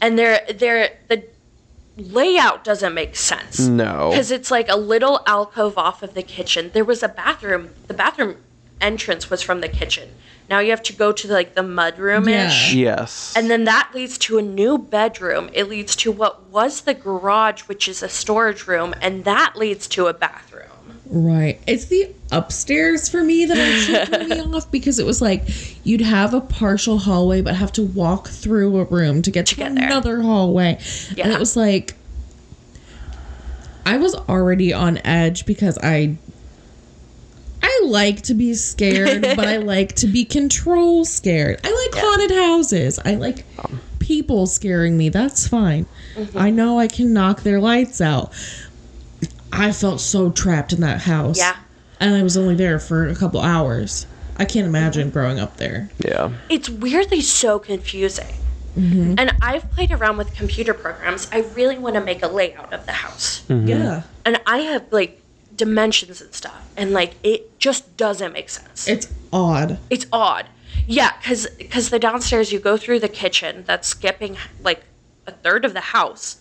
and 0.00 0.18
they're 0.18 0.40
they're 0.58 0.90
the 1.06 1.22
layout 1.96 2.64
doesn't 2.64 2.94
make 2.94 3.14
sense. 3.14 3.60
No. 3.60 4.10
because 4.10 4.32
it's 4.32 4.50
like 4.50 4.68
a 4.68 4.76
little 4.76 5.20
alcove 5.28 5.78
off 5.78 6.02
of 6.02 6.14
the 6.14 6.22
kitchen. 6.24 6.72
There 6.74 6.84
was 6.84 7.04
a 7.04 7.08
bathroom. 7.08 7.70
The 7.86 7.94
bathroom 7.94 8.38
entrance 8.82 9.30
was 9.30 9.42
from 9.42 9.60
the 9.60 9.68
kitchen. 9.68 10.10
Now 10.50 10.58
you 10.58 10.70
have 10.70 10.82
to 10.82 10.92
go 10.92 11.12
to 11.12 11.28
like 11.28 11.54
the 11.54 11.62
mud 11.62 11.98
room 11.98 12.28
ish. 12.28 12.74
Yeah. 12.74 12.96
Yes. 12.96 13.32
And 13.36 13.50
then 13.50 13.64
that 13.64 13.90
leads 13.94 14.18
to 14.18 14.38
a 14.38 14.42
new 14.42 14.76
bedroom. 14.76 15.48
It 15.52 15.68
leads 15.68 15.96
to 15.96 16.12
what 16.12 16.48
was 16.50 16.82
the 16.82 16.94
garage, 16.94 17.62
which 17.62 17.88
is 17.88 18.02
a 18.02 18.08
storage 18.08 18.66
room, 18.66 18.94
and 19.00 19.24
that 19.24 19.54
leads 19.56 19.86
to 19.88 20.08
a 20.08 20.14
bathroom. 20.14 20.68
Right. 21.06 21.60
It's 21.66 21.86
the 21.86 22.14
upstairs 22.30 23.08
for 23.08 23.22
me 23.22 23.44
that 23.44 23.58
actually 23.58 24.26
threw 24.26 24.28
me 24.28 24.56
off 24.56 24.70
because 24.70 24.98
it 24.98 25.04
was 25.04 25.20
like 25.20 25.42
you'd 25.86 26.00
have 26.00 26.32
a 26.32 26.40
partial 26.40 26.98
hallway 26.98 27.42
but 27.42 27.54
have 27.54 27.72
to 27.72 27.82
walk 27.82 28.28
through 28.28 28.78
a 28.78 28.84
room 28.84 29.20
to 29.22 29.30
get 29.30 29.46
to, 29.46 29.56
get 29.56 29.74
there. 29.74 29.86
another 29.86 30.22
hallway. 30.22 30.78
And 31.18 31.30
it 31.32 31.38
was 31.38 31.54
like 31.56 31.94
I 33.84 33.98
was 33.98 34.14
already 34.14 34.72
on 34.72 34.98
edge 35.04 35.44
because 35.44 35.76
I 35.82 36.16
I 37.62 37.82
like 37.84 38.22
to 38.22 38.34
be 38.34 38.54
scared, 38.54 39.22
but 39.22 39.46
I 39.46 39.56
like 39.58 39.94
to 39.96 40.06
be 40.06 40.24
control 40.24 41.04
scared. 41.04 41.60
I 41.64 41.70
like 41.70 42.02
haunted 42.02 42.30
houses. 42.36 42.98
I 43.04 43.14
like 43.14 43.44
people 43.98 44.46
scaring 44.46 44.96
me. 44.96 45.08
That's 45.08 45.46
fine. 45.46 45.86
Mm-hmm. 46.14 46.38
I 46.38 46.50
know 46.50 46.78
I 46.78 46.88
can 46.88 47.12
knock 47.12 47.42
their 47.42 47.60
lights 47.60 48.00
out. 48.00 48.32
I 49.52 49.72
felt 49.72 50.00
so 50.00 50.30
trapped 50.30 50.72
in 50.72 50.80
that 50.80 51.00
house. 51.00 51.38
Yeah. 51.38 51.56
And 52.00 52.14
I 52.14 52.22
was 52.22 52.36
only 52.36 52.56
there 52.56 52.78
for 52.78 53.06
a 53.06 53.14
couple 53.14 53.40
hours. 53.40 54.06
I 54.36 54.44
can't 54.44 54.66
imagine 54.66 55.08
mm-hmm. 55.08 55.12
growing 55.12 55.38
up 55.38 55.56
there. 55.56 55.90
yeah. 55.98 56.32
It's 56.48 56.68
weirdly 56.68 57.20
so 57.20 57.58
confusing. 57.58 58.34
Mm-hmm. 58.76 59.14
And 59.18 59.36
I've 59.42 59.70
played 59.70 59.92
around 59.92 60.16
with 60.16 60.34
computer 60.34 60.72
programs. 60.74 61.28
I 61.30 61.40
really 61.54 61.78
want 61.78 61.94
to 61.94 62.00
make 62.00 62.22
a 62.22 62.28
layout 62.28 62.72
of 62.72 62.86
the 62.86 62.92
house. 62.92 63.44
Mm-hmm. 63.48 63.68
Yeah. 63.68 64.02
And 64.24 64.40
I 64.46 64.58
have 64.58 64.90
like 64.90 65.21
dimensions 65.56 66.20
and 66.20 66.32
stuff. 66.34 66.68
And 66.76 66.92
like 66.92 67.14
it 67.22 67.58
just 67.58 67.96
doesn't 67.96 68.32
make 68.32 68.48
sense. 68.48 68.88
It's 68.88 69.08
odd. 69.32 69.78
it's 69.90 70.06
odd. 70.12 70.46
Yeah, 70.86 71.12
because 71.18 71.46
because 71.58 71.90
the 71.90 71.98
downstairs 71.98 72.52
you 72.52 72.58
go 72.58 72.76
through 72.76 73.00
the 73.00 73.08
kitchen 73.08 73.64
that's 73.66 73.88
skipping 73.88 74.36
like 74.62 74.82
a 75.26 75.32
third 75.32 75.64
of 75.64 75.72
the 75.72 75.80
house. 75.80 76.38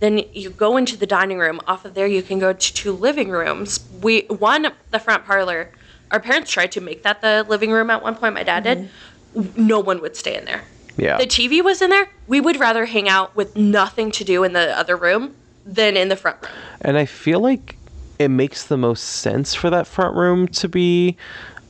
Then 0.00 0.22
you 0.32 0.50
go 0.50 0.76
into 0.76 0.96
the 0.96 1.06
dining 1.06 1.38
room. 1.38 1.60
Off 1.66 1.84
of 1.84 1.94
there, 1.94 2.06
you 2.06 2.22
can 2.22 2.38
go 2.38 2.52
to 2.52 2.74
two 2.74 2.92
living 2.92 3.30
rooms. 3.30 3.80
We 4.02 4.22
one 4.22 4.72
the 4.90 4.98
front 4.98 5.24
parlor. 5.24 5.70
Our 6.10 6.20
parents 6.20 6.50
tried 6.50 6.72
to 6.72 6.80
make 6.80 7.02
that 7.04 7.20
the 7.20 7.46
living 7.48 7.70
room 7.70 7.90
at 7.90 8.02
one 8.02 8.16
point. 8.16 8.34
My 8.34 8.42
dad 8.42 8.64
did. 8.64 8.90
Mm-hmm. 9.34 9.66
No 9.66 9.80
one 9.80 10.00
would 10.00 10.16
stay 10.16 10.36
in 10.36 10.44
there. 10.44 10.64
Yeah. 10.96 11.18
The 11.18 11.26
TV 11.26 11.62
was 11.62 11.82
in 11.82 11.90
there. 11.90 12.08
We 12.26 12.40
would 12.40 12.60
rather 12.60 12.86
hang 12.86 13.08
out 13.08 13.34
with 13.34 13.56
nothing 13.56 14.10
to 14.12 14.24
do 14.24 14.44
in 14.44 14.52
the 14.52 14.76
other 14.78 14.96
room 14.96 15.34
than 15.64 15.96
in 15.96 16.08
the 16.08 16.16
front 16.16 16.40
room. 16.42 16.52
And 16.80 16.96
I 16.96 17.04
feel 17.04 17.40
like 17.40 17.76
it 18.18 18.28
makes 18.28 18.64
the 18.66 18.76
most 18.76 19.02
sense 19.02 19.54
for 19.54 19.70
that 19.70 19.86
front 19.86 20.16
room 20.16 20.46
to 20.48 20.68
be 20.68 21.16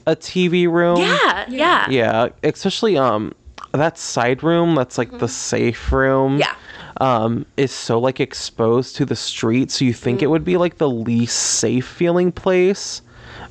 a 0.07 0.15
TV 0.15 0.69
room. 0.69 1.01
Yeah, 1.01 1.45
yeah, 1.49 1.91
Yeah, 1.91 2.29
especially 2.43 2.97
um 2.99 3.33
that 3.73 3.99
side 3.99 4.43
room 4.43 4.75
that's 4.75 4.99
like 4.99 5.19
the 5.19 5.29
safe 5.29 5.91
room. 5.93 6.33
Mm-hmm. 6.39 6.41
Yeah. 6.41 6.55
Um, 7.01 7.45
is 7.57 7.73
so 7.73 7.99
like 7.99 8.21
exposed 8.21 8.95
to 8.97 9.05
the 9.05 9.17
street, 9.17 9.73
so 9.73 9.85
you 9.85 9.93
think 9.93 10.21
Mm. 10.21 10.23
it 10.23 10.27
would 10.29 10.45
be 10.45 10.57
like 10.57 10.79
the 10.79 10.89
least 10.89 11.37
safe 11.37 11.85
feeling 11.87 12.31
place, 12.31 13.03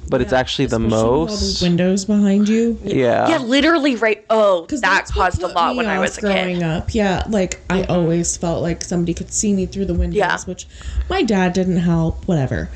but 0.10 0.22
it's 0.22 0.34
actually 0.34 0.66
the 0.68 0.76
Especially 0.78 0.98
all 0.98 1.26
those 1.26 1.42
most. 1.42 1.62
windows 1.62 2.06
behind 2.06 2.48
you. 2.50 2.80
Yeah. 2.84 3.30
Yeah, 3.30 3.38
literally 3.40 3.96
right. 3.96 4.24
Oh, 4.30 4.66
that 4.68 4.82
that's 4.82 5.12
caused 5.12 5.42
a 5.44 5.48
lot 5.48 5.76
when 5.76 5.86
I 5.88 5.96
off 5.98 6.02
was 6.02 6.18
a 6.18 6.22
growing 6.22 6.58
kid. 6.58 6.64
up. 6.64 6.94
Yeah, 6.94 7.24
like 7.30 7.62
I 7.70 7.84
always 7.84 8.36
felt 8.38 8.62
like 8.62 8.84
somebody 8.84 9.14
could 9.14 9.32
see 9.32 9.54
me 9.54 9.66
through 9.66 9.86
the 9.86 9.94
windows, 9.94 10.18
Yeah. 10.18 10.38
which 10.46 10.68
my 11.10 11.24
dad 11.24 11.54
didn't 11.54 11.78
help. 11.78 12.28
Whatever. 12.28 12.70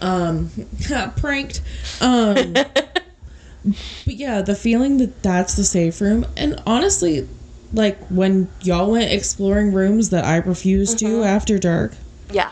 Um, 0.00 0.50
pranked. 1.16 1.60
Um, 2.00 2.52
but 2.54 3.02
yeah, 4.06 4.42
the 4.42 4.54
feeling 4.56 4.98
that 4.98 5.22
that's 5.22 5.54
the 5.54 5.64
safe 5.64 6.00
room, 6.00 6.26
and 6.36 6.60
honestly, 6.66 7.28
like 7.72 7.98
when 8.08 8.48
y'all 8.62 8.90
went 8.90 9.10
exploring 9.12 9.72
rooms 9.72 10.10
that 10.10 10.24
I 10.24 10.36
refused 10.38 10.98
Mm-hmm. 10.98 11.20
to 11.20 11.24
after 11.24 11.58
dark. 11.58 11.94
Yeah. 12.30 12.50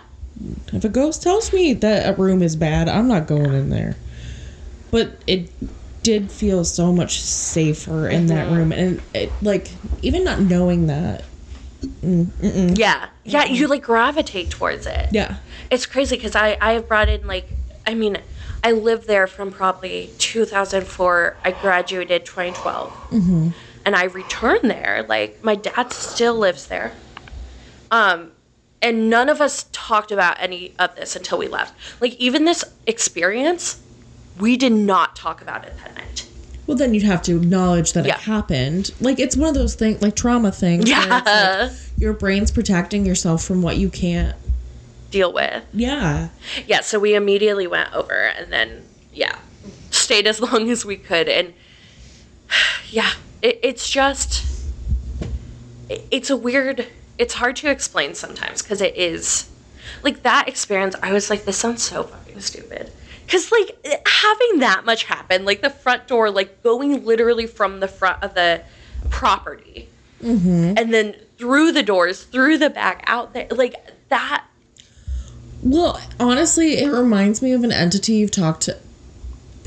If 0.72 0.84
a 0.84 0.88
ghost 0.88 1.22
tells 1.22 1.52
me 1.52 1.74
that 1.74 2.08
a 2.08 2.12
room 2.20 2.42
is 2.42 2.56
bad, 2.56 2.88
I'm 2.88 3.08
not 3.08 3.26
going 3.26 3.52
in 3.52 3.68
there. 3.70 3.96
But 4.90 5.22
it 5.26 5.50
did 6.02 6.30
feel 6.30 6.64
so 6.64 6.92
much 6.92 7.20
safer 7.20 8.08
in 8.08 8.26
that 8.26 8.46
Mm-hmm. 8.46 8.54
room, 8.56 8.72
and 8.72 9.00
it 9.14 9.30
like 9.42 9.70
even 10.02 10.24
not 10.24 10.40
knowing 10.40 10.86
that. 10.86 11.24
Yeah. 12.02 13.08
Yeah, 13.24 13.44
you 13.44 13.68
like 13.68 13.82
gravitate 13.82 14.50
towards 14.50 14.86
it. 14.86 15.08
Yeah, 15.12 15.36
It's 15.70 15.86
crazy 15.86 16.16
because 16.16 16.34
I, 16.34 16.56
I 16.60 16.72
have 16.72 16.88
brought 16.88 17.08
in 17.08 17.26
like, 17.26 17.56
I 17.86 17.94
mean, 17.94 18.18
I 18.64 18.72
lived 18.72 19.06
there 19.06 19.26
from 19.26 19.50
probably 19.50 20.10
2004. 20.18 21.36
I 21.44 21.50
graduated 21.52 22.24
2012. 22.26 22.92
Mm-hmm. 23.10 23.48
And 23.84 23.96
I 23.96 24.04
returned 24.04 24.70
there. 24.70 25.04
Like, 25.08 25.42
my 25.42 25.54
dad 25.54 25.92
still 25.92 26.34
lives 26.34 26.66
there. 26.66 26.92
Um, 27.90 28.32
and 28.82 29.08
none 29.10 29.28
of 29.28 29.40
us 29.40 29.66
talked 29.72 30.12
about 30.12 30.36
any 30.40 30.74
of 30.78 30.94
this 30.96 31.16
until 31.16 31.38
we 31.38 31.48
left. 31.48 31.74
Like, 32.00 32.14
even 32.14 32.44
this 32.44 32.64
experience, 32.86 33.82
we 34.40 34.56
did 34.56 34.72
not 34.72 35.14
talk 35.16 35.40
about 35.42 35.64
it 35.64 35.74
that 35.82 35.94
night. 35.94 36.26
well 36.66 36.76
then 36.76 36.94
you'd 36.94 37.02
have 37.02 37.22
to 37.22 37.36
acknowledge 37.36 37.92
that 37.94 38.04
Yeah. 38.06 38.14
it 38.14 38.20
happened. 38.20 38.90
Like 39.00 39.18
it's 39.18 39.36
one 39.36 39.48
of 39.48 39.54
those 39.54 39.74
things, 39.74 40.00
like 40.02 40.14
trauma 40.16 40.52
things. 40.52 40.84
where 40.88 41.00
it's 41.00 41.08
like 41.10 41.24
Yeah. 41.26 41.70
your 41.98 42.12
brain's 42.12 42.50
protecting 42.50 43.04
yourself 43.04 43.42
from 43.44 43.60
what 43.62 43.76
you 43.76 43.88
can't. 43.90 44.36
Deal 45.10 45.32
with. 45.32 45.64
Yeah, 45.72 46.28
yeah, 46.68 46.80
so 46.82 47.00
we 47.00 47.14
immediately 47.16 47.66
went 47.66 47.92
over 47.92 48.14
and 48.14 48.52
then, 48.52 48.84
yeah, 49.12 49.36
stayed 49.90 50.26
as 50.28 50.40
long 50.46 50.70
as 50.70 50.84
we 50.84 50.96
could. 50.96 51.28
And 51.28 51.52
yeah, 52.90 53.10
it, 53.42 53.58
it's 53.64 53.88
just, 53.90 54.44
it- 55.88 56.06
it's 56.12 56.30
a 56.30 56.36
weird, 56.36 56.86
it's 57.18 57.34
hard 57.34 57.56
to 57.56 57.68
explain 57.70 58.14
sometimes 58.14 58.62
because 58.62 58.80
it 58.80 58.96
is, 58.96 59.48
like 60.04 60.22
that 60.22 60.46
experience, 60.48 60.94
I 61.02 61.12
was 61.12 61.28
like, 61.30 61.44
this 61.44 61.56
sounds 61.56 61.82
so 61.82 62.04
fucking 62.04 62.40
stupid. 62.40 62.92
Because, 63.30 63.52
like, 63.52 63.86
having 64.08 64.58
that 64.58 64.84
much 64.84 65.04
happen, 65.04 65.44
like 65.44 65.62
the 65.62 65.70
front 65.70 66.08
door, 66.08 66.32
like 66.32 66.64
going 66.64 67.04
literally 67.04 67.46
from 67.46 67.78
the 67.78 67.86
front 67.86 68.20
of 68.24 68.34
the 68.34 68.60
property. 69.08 69.88
Mm-hmm. 70.20 70.74
And 70.76 70.92
then 70.92 71.14
through 71.38 71.70
the 71.70 71.84
doors, 71.84 72.24
through 72.24 72.58
the 72.58 72.70
back, 72.70 73.04
out 73.06 73.32
there, 73.32 73.46
like 73.52 73.76
that 74.08 74.44
Well, 75.62 76.00
honestly, 76.18 76.78
it 76.78 76.90
reminds 76.90 77.42
me 77.42 77.52
of 77.52 77.64
an 77.64 77.72
entity 77.72 78.14
you've 78.14 78.30
talked 78.30 78.68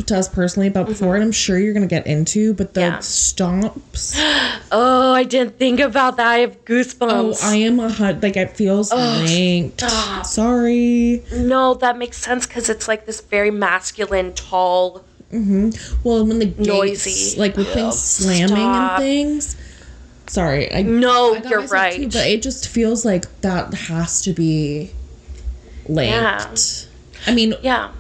to 0.08 0.18
us 0.18 0.28
personally 0.28 0.68
about 0.68 0.88
before, 0.88 1.16
and 1.16 1.24
I'm 1.24 1.32
sure 1.32 1.58
you're 1.60 1.74
gonna 1.74 1.86
get 1.88 2.08
into, 2.08 2.54
but 2.54 2.74
the 2.74 2.82
Mm-hmm. 2.82 2.94
Yeah. 2.94 3.00
stomps. 3.00 4.60
Oh, 4.76 5.14
I 5.14 5.24
didn't 5.24 5.60
think 5.60 5.80
about 5.80 6.18
that. 6.18 6.26
I 6.28 6.38
have 6.40 6.66
goosebumps. 6.66 7.02
Oh, 7.12 7.36
I 7.44 7.58
am 7.58 7.80
a 7.80 7.90
hut. 7.90 8.24
Like 8.24 8.36
it 8.36 8.58
feels 8.58 8.92
linked. 8.92 9.82
stop. 9.82 10.26
Sorry. 10.26 11.24
no, 11.32 11.76
that 11.76 11.96
makes 12.00 12.18
sense 12.18 12.48
because 12.48 12.70
it's 12.70 12.88
like 12.88 13.06
this 13.06 13.22
very 13.22 13.52
masculine, 13.52 14.34
tall. 14.34 15.04
Well, 15.32 16.26
when 16.26 16.40
the 16.40 16.46
gates, 16.46 16.68
Noisy. 16.68 17.40
like 17.40 17.56
with 17.56 17.72
things 17.74 18.00
slamming 18.00 18.48
stop. 18.48 19.00
and 19.00 19.04
things. 19.04 19.56
Sorry, 20.28 20.74
I. 20.74 20.82
No, 20.82 21.36
I 21.36 21.48
you're 21.48 21.68
right. 21.68 21.96
too, 21.96 22.06
but 22.08 22.26
it 22.28 22.42
just 22.42 22.68
feels 22.68 23.06
like 23.06 23.26
that 23.42 23.74
has 23.74 24.22
to 24.24 24.34
be 24.34 24.90
linked. 25.88 26.12
Yeah. 26.14 26.56
I 27.28 27.36
mean, 27.36 27.54
yeah. 27.62 27.92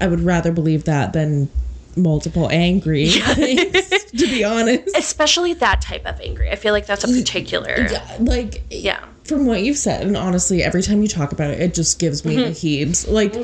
I 0.00 0.06
would 0.06 0.20
rather 0.20 0.52
believe 0.52 0.84
that 0.84 1.12
than 1.12 1.48
multiple 1.96 2.48
angry 2.50 3.08
things, 3.10 3.88
to 4.16 4.26
be 4.28 4.44
honest. 4.44 4.96
Especially 4.96 5.54
that 5.54 5.80
type 5.80 6.06
of 6.06 6.20
angry. 6.20 6.50
I 6.50 6.54
feel 6.54 6.72
like 6.72 6.86
that's 6.86 7.04
a 7.04 7.08
particular. 7.08 7.88
Yeah, 7.90 8.16
like 8.20 8.62
Yeah. 8.70 9.04
from 9.24 9.46
what 9.46 9.62
you've 9.62 9.76
said, 9.78 10.06
and 10.06 10.16
honestly, 10.16 10.62
every 10.62 10.82
time 10.82 11.02
you 11.02 11.08
talk 11.08 11.32
about 11.32 11.50
it, 11.50 11.60
it 11.60 11.74
just 11.74 11.98
gives 11.98 12.24
me 12.24 12.36
Mm-hmm. 12.36 12.44
the 12.44 12.50
heaves. 12.50 13.08
Like, 13.08 13.34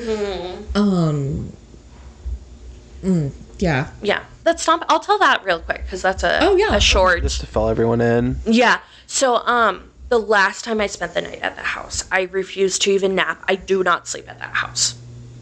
um, 0.76 1.52
mm, 3.02 3.32
yeah. 3.58 3.90
Yeah. 4.02 4.22
Let's 4.44 4.62
stop. 4.62 4.84
I'll 4.88 5.00
tell 5.00 5.18
that 5.18 5.42
real 5.44 5.58
quick 5.60 5.82
because 5.84 6.02
that's 6.02 6.22
a, 6.22 6.38
Oh, 6.42 6.56
yeah. 6.56 6.74
a 6.76 6.80
short. 6.80 7.22
Just 7.22 7.40
to 7.40 7.46
fill 7.46 7.68
everyone 7.68 8.00
in. 8.00 8.36
Yeah. 8.46 8.80
So, 9.06 9.36
um, 9.46 9.90
the 10.10 10.18
last 10.18 10.64
time 10.64 10.80
I 10.80 10.86
spent 10.86 11.14
the 11.14 11.22
night 11.22 11.40
at 11.40 11.56
the 11.56 11.62
house, 11.62 12.04
I 12.12 12.22
refused 12.22 12.82
to 12.82 12.90
even 12.92 13.14
nap. 13.14 13.42
I 13.48 13.54
do 13.56 13.82
not 13.82 14.06
sleep 14.06 14.28
at 14.28 14.38
that 14.38 14.54
house. 14.54 14.94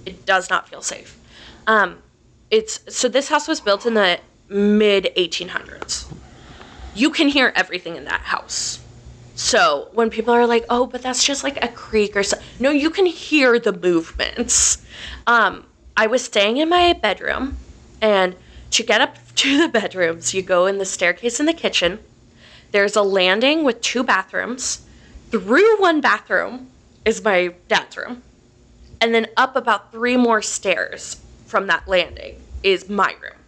It 0.04 0.26
does 0.26 0.50
not 0.50 0.68
feel 0.68 0.82
safe. 0.82 1.18
Um, 1.66 1.98
it's 2.50 2.80
so 2.94 3.08
this 3.08 3.28
house 3.28 3.48
was 3.48 3.60
built 3.60 3.86
in 3.86 3.94
the 3.94 4.20
mid 4.48 5.10
1800s. 5.16 6.10
You 6.94 7.10
can 7.10 7.28
hear 7.28 7.52
everything 7.56 7.96
in 7.96 8.04
that 8.04 8.22
house. 8.22 8.80
So 9.34 9.88
when 9.92 10.10
people 10.10 10.34
are 10.34 10.46
like, 10.46 10.64
"Oh, 10.68 10.86
but 10.86 11.02
that's 11.02 11.24
just 11.24 11.42
like 11.42 11.62
a 11.64 11.68
creak 11.68 12.16
or 12.16 12.22
so," 12.22 12.36
no, 12.58 12.70
you 12.70 12.90
can 12.90 13.06
hear 13.06 13.58
the 13.58 13.72
movements. 13.72 14.84
Um, 15.26 15.66
I 15.96 16.06
was 16.06 16.24
staying 16.24 16.58
in 16.58 16.68
my 16.68 16.92
bedroom, 16.92 17.58
and 18.00 18.36
to 18.70 18.82
get 18.82 19.00
up 19.00 19.16
to 19.36 19.58
the 19.58 19.68
bedrooms, 19.68 20.34
you 20.34 20.42
go 20.42 20.66
in 20.66 20.78
the 20.78 20.84
staircase 20.84 21.40
in 21.40 21.46
the 21.46 21.54
kitchen. 21.54 22.00
There's 22.72 22.96
a 22.96 23.02
landing 23.02 23.64
with 23.64 23.80
two 23.80 24.02
bathrooms. 24.02 24.86
Through 25.30 25.80
one 25.80 26.00
bathroom 26.00 26.68
is 27.04 27.24
my 27.24 27.54
dad's 27.68 27.96
room. 27.96 28.22
And 29.02 29.12
then 29.12 29.26
up 29.36 29.56
about 29.56 29.90
three 29.90 30.16
more 30.16 30.40
stairs 30.40 31.20
from 31.44 31.66
that 31.66 31.88
landing 31.88 32.36
is 32.62 32.88
my 32.88 33.16
room. 33.20 33.40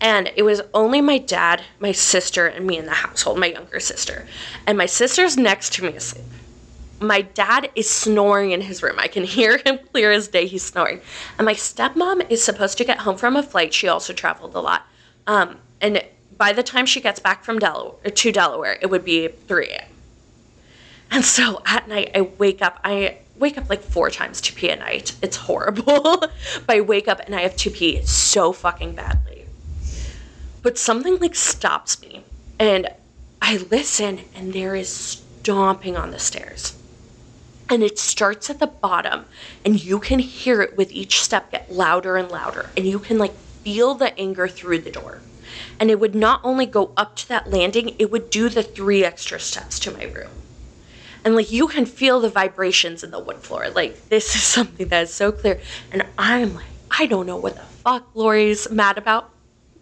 And 0.00 0.32
it 0.34 0.42
was 0.42 0.60
only 0.74 1.00
my 1.00 1.18
dad, 1.18 1.62
my 1.78 1.92
sister, 1.92 2.48
and 2.48 2.66
me 2.66 2.76
in 2.76 2.86
the 2.86 2.92
household, 2.92 3.38
my 3.38 3.46
younger 3.46 3.78
sister. 3.78 4.26
And 4.66 4.76
my 4.76 4.86
sister's 4.86 5.36
next 5.36 5.74
to 5.74 5.84
me 5.84 5.94
asleep. 5.94 6.24
My 6.98 7.20
dad 7.20 7.70
is 7.76 7.88
snoring 7.88 8.50
in 8.50 8.62
his 8.62 8.82
room. 8.82 8.96
I 8.98 9.06
can 9.06 9.22
hear 9.22 9.58
him 9.58 9.78
clear 9.92 10.10
as 10.10 10.26
day. 10.26 10.46
He's 10.48 10.64
snoring. 10.64 11.02
And 11.38 11.46
my 11.46 11.54
stepmom 11.54 12.28
is 12.28 12.42
supposed 12.42 12.78
to 12.78 12.84
get 12.84 12.98
home 12.98 13.16
from 13.16 13.36
a 13.36 13.44
flight. 13.44 13.72
She 13.72 13.86
also 13.86 14.12
traveled 14.12 14.56
a 14.56 14.60
lot. 14.60 14.86
Um, 15.28 15.58
and 15.80 16.02
by 16.36 16.52
the 16.52 16.64
time 16.64 16.84
she 16.84 17.00
gets 17.00 17.20
back 17.20 17.44
from 17.44 17.60
Delaware 17.60 18.10
to 18.10 18.32
Delaware, 18.32 18.76
it 18.82 18.86
would 18.86 19.04
be 19.04 19.28
3 19.28 19.68
a.m. 19.68 19.88
And 21.12 21.24
so 21.24 21.62
at 21.64 21.86
night, 21.86 22.10
I 22.16 22.22
wake 22.22 22.60
up. 22.60 22.80
I 22.82 23.18
wake 23.38 23.58
up 23.58 23.68
like 23.68 23.82
four 23.82 24.10
times 24.10 24.40
to 24.42 24.52
pee 24.52 24.70
a 24.70 24.76
night. 24.76 25.12
It's 25.22 25.36
horrible. 25.36 26.18
but 26.20 26.30
I 26.68 26.80
wake 26.80 27.08
up 27.08 27.20
and 27.20 27.34
I 27.34 27.42
have 27.42 27.56
to 27.56 27.70
pee 27.70 28.02
so 28.02 28.52
fucking 28.52 28.94
badly. 28.94 29.46
But 30.62 30.78
something 30.78 31.18
like 31.18 31.34
stops 31.34 32.00
me. 32.02 32.24
And 32.58 32.88
I 33.40 33.58
listen, 33.70 34.20
and 34.34 34.52
there 34.52 34.74
is 34.74 34.88
stomping 34.88 35.96
on 35.96 36.10
the 36.10 36.18
stairs. 36.18 36.76
And 37.70 37.82
it 37.82 37.98
starts 37.98 38.50
at 38.50 38.58
the 38.58 38.66
bottom, 38.66 39.26
and 39.64 39.82
you 39.82 40.00
can 40.00 40.18
hear 40.18 40.62
it 40.62 40.76
with 40.76 40.90
each 40.90 41.20
step 41.20 41.52
get 41.52 41.70
louder 41.70 42.16
and 42.16 42.30
louder. 42.30 42.70
And 42.76 42.86
you 42.86 42.98
can 42.98 43.18
like 43.18 43.34
feel 43.62 43.94
the 43.94 44.18
anger 44.18 44.48
through 44.48 44.80
the 44.80 44.90
door. 44.90 45.20
And 45.78 45.90
it 45.90 46.00
would 46.00 46.14
not 46.14 46.40
only 46.42 46.66
go 46.66 46.92
up 46.96 47.14
to 47.16 47.28
that 47.28 47.50
landing, 47.50 47.94
it 47.98 48.10
would 48.10 48.30
do 48.30 48.48
the 48.48 48.62
three 48.62 49.04
extra 49.04 49.38
steps 49.38 49.78
to 49.80 49.92
my 49.92 50.04
room 50.04 50.30
and 51.24 51.34
like 51.34 51.50
you 51.50 51.68
can 51.68 51.86
feel 51.86 52.20
the 52.20 52.30
vibrations 52.30 53.04
in 53.04 53.10
the 53.10 53.18
wood 53.18 53.38
floor. 53.38 53.70
Like 53.70 54.08
this 54.08 54.34
is 54.34 54.42
something 54.56 54.88
that 54.88 55.04
is 55.04 55.14
so 55.14 55.32
clear, 55.32 55.60
and 55.92 56.04
I'm 56.16 56.54
like, 56.54 56.66
I 56.90 57.06
don't 57.06 57.26
know 57.26 57.36
what 57.36 57.56
the 57.56 57.62
fuck 57.62 58.08
Lori's 58.14 58.70
mad 58.70 58.98
about. 58.98 59.30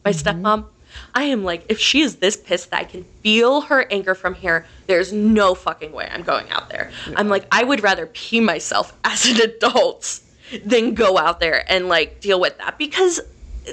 My 0.05 0.12
mm-hmm. 0.12 0.44
stepmom. 0.44 0.66
I 1.14 1.25
am 1.25 1.44
like, 1.44 1.66
if 1.68 1.79
she 1.79 2.01
is 2.01 2.16
this 2.16 2.37
pissed 2.37 2.70
that 2.70 2.81
I 2.81 2.85
can 2.85 3.05
feel 3.22 3.62
her 3.62 3.87
anger 3.90 4.14
from 4.14 4.35
here, 4.35 4.66
there's 4.87 5.12
no 5.12 5.55
fucking 5.55 5.92
way 5.92 6.09
I'm 6.11 6.22
going 6.22 6.49
out 6.51 6.70
there. 6.70 6.90
I'm 7.16 7.29
like, 7.29 7.46
I 7.53 7.64
would 7.64 7.83
rather 7.83 8.07
pee 8.07 8.40
myself 8.40 8.96
as 9.05 9.27
an 9.27 9.40
adult 9.40 10.20
than 10.64 10.94
go 10.94 11.18
out 11.18 11.40
there 11.40 11.70
and 11.70 11.88
like 11.88 12.20
deal 12.20 12.40
with 12.40 12.57
that 12.59 12.79
because 12.79 13.20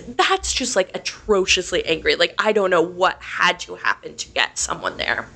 that's 0.08 0.52
just 0.54 0.76
like 0.76 0.96
atrociously 0.96 1.86
angry. 1.86 2.16
Like 2.16 2.34
I 2.40 2.52
don't 2.52 2.70
know 2.70 2.82
what 2.82 3.22
had 3.22 3.60
to 3.62 3.76
happen 3.76 4.16
to 4.16 4.28
get 4.30 4.58
someone 4.58 4.98
there. 4.98 5.28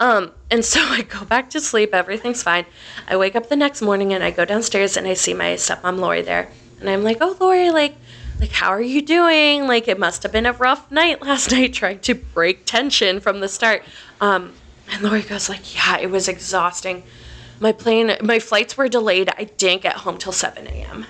Um, 0.00 0.32
and 0.50 0.64
so 0.64 0.80
I 0.84 1.02
go 1.02 1.24
back 1.24 1.50
to 1.50 1.60
sleep. 1.60 1.94
Everything's 1.94 2.42
fine. 2.42 2.66
I 3.08 3.16
wake 3.16 3.36
up 3.36 3.48
the 3.48 3.56
next 3.56 3.82
morning 3.82 4.12
and 4.12 4.22
I 4.22 4.30
go 4.30 4.44
downstairs 4.44 4.96
and 4.96 5.06
I 5.06 5.14
see 5.14 5.34
my 5.34 5.54
stepmom 5.54 5.98
Lori 5.98 6.22
there, 6.22 6.50
and 6.80 6.88
I'm 6.90 7.02
like, 7.02 7.18
"Oh, 7.20 7.36
Lori, 7.40 7.70
like, 7.70 7.96
like 8.38 8.52
how 8.52 8.68
are 8.68 8.82
you 8.82 9.02
doing? 9.02 9.66
Like 9.66 9.88
it 9.88 9.98
must 9.98 10.22
have 10.24 10.32
been 10.32 10.46
a 10.46 10.52
rough 10.52 10.90
night 10.90 11.22
last 11.26 11.50
night 11.50 11.72
trying 11.72 12.00
to 12.00 12.14
break 12.14 12.66
tension 12.66 13.20
from 13.20 13.40
the 13.40 13.48
start." 13.48 13.82
Um, 14.20 14.52
and 14.92 15.02
Lori 15.02 15.22
goes 15.22 15.48
like, 15.48 15.74
"Yeah, 15.74 15.98
it 15.98 16.10
was 16.10 16.28
exhausting. 16.28 17.02
My 17.60 17.72
plane, 17.72 18.16
my 18.22 18.38
flights 18.38 18.76
were 18.76 18.88
delayed. 18.88 19.30
I 19.36 19.44
didn't 19.44 19.82
get 19.82 19.96
home 19.96 20.18
till 20.18 20.32
7 20.32 20.66
a.m." 20.66 21.06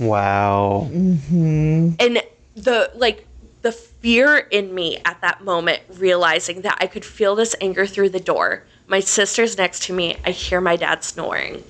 Wow. 0.00 0.88
Mm-hmm. 0.90 1.90
and 2.00 2.22
the 2.56 2.90
like 2.96 3.26
the 3.62 3.72
fear 3.72 4.38
in 4.38 4.74
me 4.74 4.98
at 5.04 5.20
that 5.20 5.44
moment 5.44 5.82
realizing 5.98 6.62
that 6.62 6.78
i 6.80 6.86
could 6.86 7.04
feel 7.04 7.34
this 7.36 7.54
anger 7.60 7.86
through 7.86 8.08
the 8.08 8.18
door 8.20 8.64
my 8.88 8.98
sister's 9.00 9.56
next 9.58 9.82
to 9.84 9.92
me 9.92 10.16
i 10.24 10.30
hear 10.30 10.60
my 10.60 10.74
dad 10.76 11.04
snoring 11.04 11.62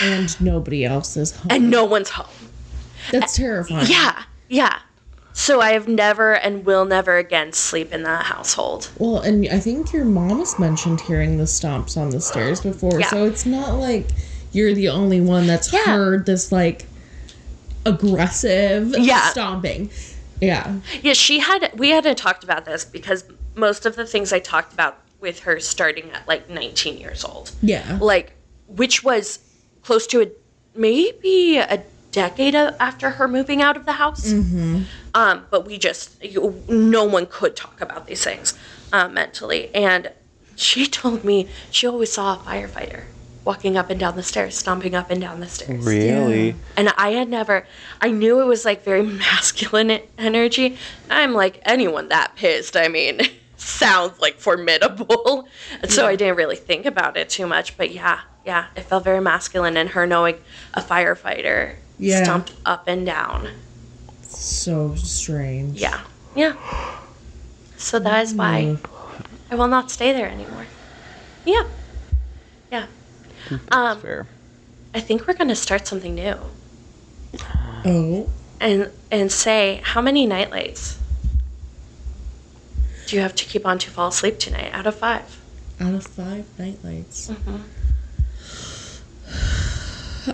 And 0.00 0.40
nobody 0.40 0.84
else 0.84 1.16
is 1.16 1.32
home. 1.36 1.46
and 1.50 1.70
no 1.70 1.84
one's 1.84 2.10
home 2.10 2.50
That's 3.10 3.36
terrifying. 3.36 3.86
yeah 3.90 4.22
yeah 4.48 4.78
so 5.32 5.60
i 5.60 5.72
have 5.72 5.88
never 5.88 6.34
and 6.34 6.64
will 6.66 6.84
never 6.84 7.16
again 7.16 7.52
sleep 7.52 7.92
in 7.92 8.02
that 8.04 8.26
household 8.26 8.90
Well, 8.98 9.18
and 9.20 9.48
I 9.50 9.58
think 9.58 9.92
your 9.92 10.04
mom 10.04 10.38
has 10.38 10.58
mentioned 10.58 11.00
hearing 11.00 11.38
the 11.38 11.44
stomps 11.44 11.96
on 11.96 12.10
the 12.10 12.20
stairs 12.20 12.60
before, 12.60 13.00
Yeah. 13.00 13.08
so 13.08 13.24
it's 13.24 13.46
not 13.46 13.74
like 13.78 14.06
you're 14.52 14.74
the 14.74 14.88
only 14.88 15.20
one 15.20 15.46
that's 15.46 15.72
Yeah. 15.72 15.84
heard 15.84 16.26
this 16.26 16.52
like 16.52 16.86
aggressive 17.84 18.94
Yeah. 18.98 19.28
stomping. 19.30 19.90
Yeah. 20.40 20.78
yeah 21.02 21.12
she 21.12 21.38
had 21.38 21.70
we 21.76 21.90
hadn't 21.90 22.18
talked 22.18 22.42
about 22.42 22.64
this 22.64 22.84
because 22.84 23.24
most 23.54 23.86
of 23.86 23.94
the 23.94 24.04
things 24.04 24.32
i 24.32 24.40
talked 24.40 24.72
about 24.72 24.98
with 25.20 25.40
her 25.40 25.60
starting 25.60 26.10
at 26.10 26.26
like 26.26 26.50
19 26.50 26.98
years 26.98 27.24
old 27.24 27.52
Yeah. 27.62 27.98
like 28.00 28.32
which 28.66 29.04
was 29.04 29.38
close 29.82 30.06
to 30.08 30.22
a 30.22 30.26
maybe 30.74 31.58
a 31.58 31.84
decade 32.10 32.56
after 32.56 33.10
her 33.10 33.28
moving 33.28 33.62
out 33.62 33.76
of 33.76 33.84
the 33.86 33.92
house 33.92 34.32
um 34.32 35.46
but 35.50 35.64
we 35.64 35.78
just 35.78 36.22
you, 36.24 36.60
no 36.68 37.04
one 37.04 37.26
could 37.26 37.54
talk 37.54 37.80
about 37.80 38.06
these 38.08 38.24
things 38.24 38.58
uh, 38.92 39.06
mentally 39.08 39.72
and 39.74 40.10
she 40.56 40.86
told 41.00 41.22
me 41.24 41.48
she 41.70 41.86
always 41.86 42.10
saw 42.12 42.34
a 42.34 42.38
firefighter 42.38 43.04
walking 43.44 43.76
up 43.76 43.90
and 43.90 43.98
down 43.98 44.14
the 44.16 44.22
stairs 44.22 44.56
stomping 44.56 44.94
up 44.94 45.10
and 45.10 45.20
down 45.20 45.40
the 45.40 45.48
stairs 45.48 45.84
Really? 45.84 46.48
Yeah. 46.50 46.54
and 46.76 46.88
I 46.96 47.10
had 47.10 47.28
never, 47.28 47.66
I 48.00 48.10
knew 48.10 48.40
it 48.40 48.44
was 48.44 48.64
like 48.64 48.84
very 48.84 49.02
masculine 49.26 49.98
energy. 50.18 50.78
I'm 51.10 51.32
like, 51.32 51.60
anyone 51.64 52.08
that 52.08 52.36
pissed, 52.36 52.76
I 52.76 52.88
mean, 52.88 53.20
sounds 53.56 54.18
like 54.20 54.38
formidable. 54.38 55.48
And 55.80 55.90
so 55.90 56.06
I 56.06 56.14
didn't 56.16 56.36
really 56.36 56.56
think 56.56 56.86
about 56.86 57.16
it 57.16 57.28
too 57.30 57.46
much. 57.46 57.76
But 57.76 57.90
yeah, 57.90 58.20
yeah, 58.46 58.66
it 58.76 58.82
felt 58.82 59.04
very 59.04 59.20
masculine. 59.20 59.76
And 59.76 59.88
her 59.90 60.06
knowing 60.06 60.36
a 60.74 60.80
firefighter 60.80 61.76
Yeah. 61.98 62.22
stomped 62.24 62.52
up 62.64 62.84
and 62.86 63.04
down. 63.06 63.48
So 64.22 64.94
strange. 64.96 65.80
Yeah, 65.80 66.00
yeah. 66.34 66.54
So 67.76 67.98
that 67.98 68.22
is 68.22 68.34
why 68.34 68.76
mm. 68.78 68.90
I 69.50 69.54
will 69.56 69.68
not 69.68 69.90
stay 69.90 70.12
there 70.12 70.28
anymore. 70.28 70.66
Yeah, 71.44 71.64
yeah. 72.70 72.86
Mm-hmm. 73.58 73.72
Um, 73.72 74.00
Fair. 74.00 74.26
I 74.94 75.00
think 75.00 75.26
we're 75.26 75.34
gonna 75.34 75.56
start 75.56 75.86
something 75.86 76.14
new. 76.14 76.36
Oh. 77.84 78.28
and 78.60 78.90
and 79.10 79.32
say 79.32 79.80
how 79.82 80.00
many 80.00 80.26
nightlights 80.26 80.98
do 83.06 83.16
you 83.16 83.22
have 83.22 83.34
to 83.34 83.44
keep 83.44 83.66
on 83.66 83.78
to 83.78 83.90
fall 83.90 84.08
asleep 84.08 84.38
tonight 84.38 84.70
out 84.72 84.86
of 84.86 84.94
5 84.94 85.40
Out 85.80 85.94
of 85.94 86.06
five 86.06 86.44
nightlights. 86.58 87.30
Mm-hmm. 87.30 87.56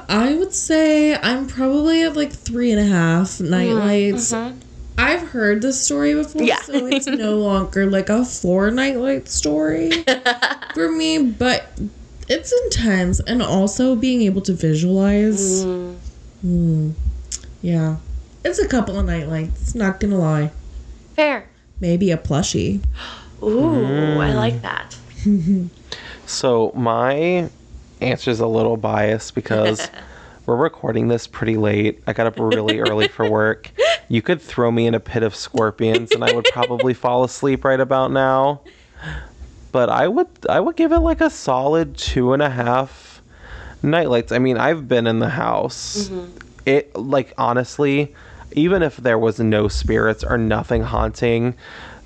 I 0.08 0.34
would 0.34 0.52
say 0.52 1.16
I'm 1.16 1.46
probably 1.46 2.02
at 2.02 2.14
like 2.16 2.32
three 2.32 2.70
and 2.72 2.80
a 2.80 2.84
half 2.84 3.28
mm, 3.38 3.48
night 3.48 3.72
lights. 3.72 4.32
Mm-hmm. 4.32 4.58
I've 4.98 5.28
heard 5.28 5.62
this 5.62 5.80
story 5.82 6.12
before, 6.14 6.42
Yeah. 6.42 6.60
so 6.60 6.86
it's 6.86 7.06
no 7.06 7.38
longer 7.38 7.88
like 7.88 8.08
a 8.10 8.24
four 8.24 8.70
nightlight 8.70 9.28
story 9.28 9.90
for 10.74 10.90
me, 10.92 11.22
but 11.22 11.66
it's 12.28 12.52
intense. 12.64 13.20
And 13.20 13.42
also 13.42 13.94
being 13.94 14.22
able 14.22 14.42
to 14.42 14.52
visualize. 14.52 15.64
Hmm. 16.42 16.90
yeah. 17.62 17.96
It's 18.44 18.58
a 18.58 18.68
couple 18.68 18.98
of 18.98 19.06
nightlights, 19.06 19.74
not 19.74 20.00
gonna 20.00 20.18
lie. 20.18 20.52
Fair. 21.16 21.48
Maybe 21.80 22.10
a 22.10 22.16
plushie. 22.16 22.82
Ooh, 23.42 24.20
I 24.20 24.32
like 24.34 24.62
that. 24.62 24.96
So 26.28 26.72
my 26.74 27.48
answer 28.02 28.30
is 28.30 28.40
a 28.40 28.46
little 28.46 28.76
biased 28.76 29.34
because 29.34 29.88
we're 30.46 30.56
recording 30.56 31.08
this 31.08 31.26
pretty 31.26 31.56
late. 31.56 32.02
I 32.06 32.12
got 32.12 32.26
up 32.26 32.38
really 32.38 32.80
early 32.80 33.08
for 33.08 33.28
work. 33.28 33.70
You 34.08 34.20
could 34.20 34.42
throw 34.42 34.70
me 34.70 34.86
in 34.86 34.94
a 34.94 35.00
pit 35.00 35.22
of 35.22 35.34
scorpions 35.34 36.12
and 36.12 36.22
I 36.22 36.34
would 36.34 36.44
probably 36.52 36.92
fall 36.92 37.24
asleep 37.24 37.64
right 37.64 37.80
about 37.80 38.12
now. 38.12 38.60
But 39.72 39.90
I 39.90 40.08
would 40.08 40.28
I 40.48 40.60
would 40.60 40.76
give 40.76 40.92
it 40.92 41.00
like 41.00 41.20
a 41.20 41.30
solid 41.30 41.96
two 41.96 42.32
and 42.32 42.42
a 42.42 42.50
half 42.50 43.22
nightlights. 43.82 44.32
I 44.32 44.38
mean, 44.38 44.56
I've 44.56 44.88
been 44.88 45.06
in 45.06 45.18
the 45.18 45.28
house. 45.28 46.08
Mm-hmm. 46.08 46.38
It 46.66 46.96
like 46.96 47.32
honestly, 47.38 48.14
even 48.52 48.82
if 48.82 48.96
there 48.96 49.18
was 49.18 49.38
no 49.38 49.68
spirits 49.68 50.24
or 50.24 50.38
nothing 50.38 50.82
haunting, 50.82 51.54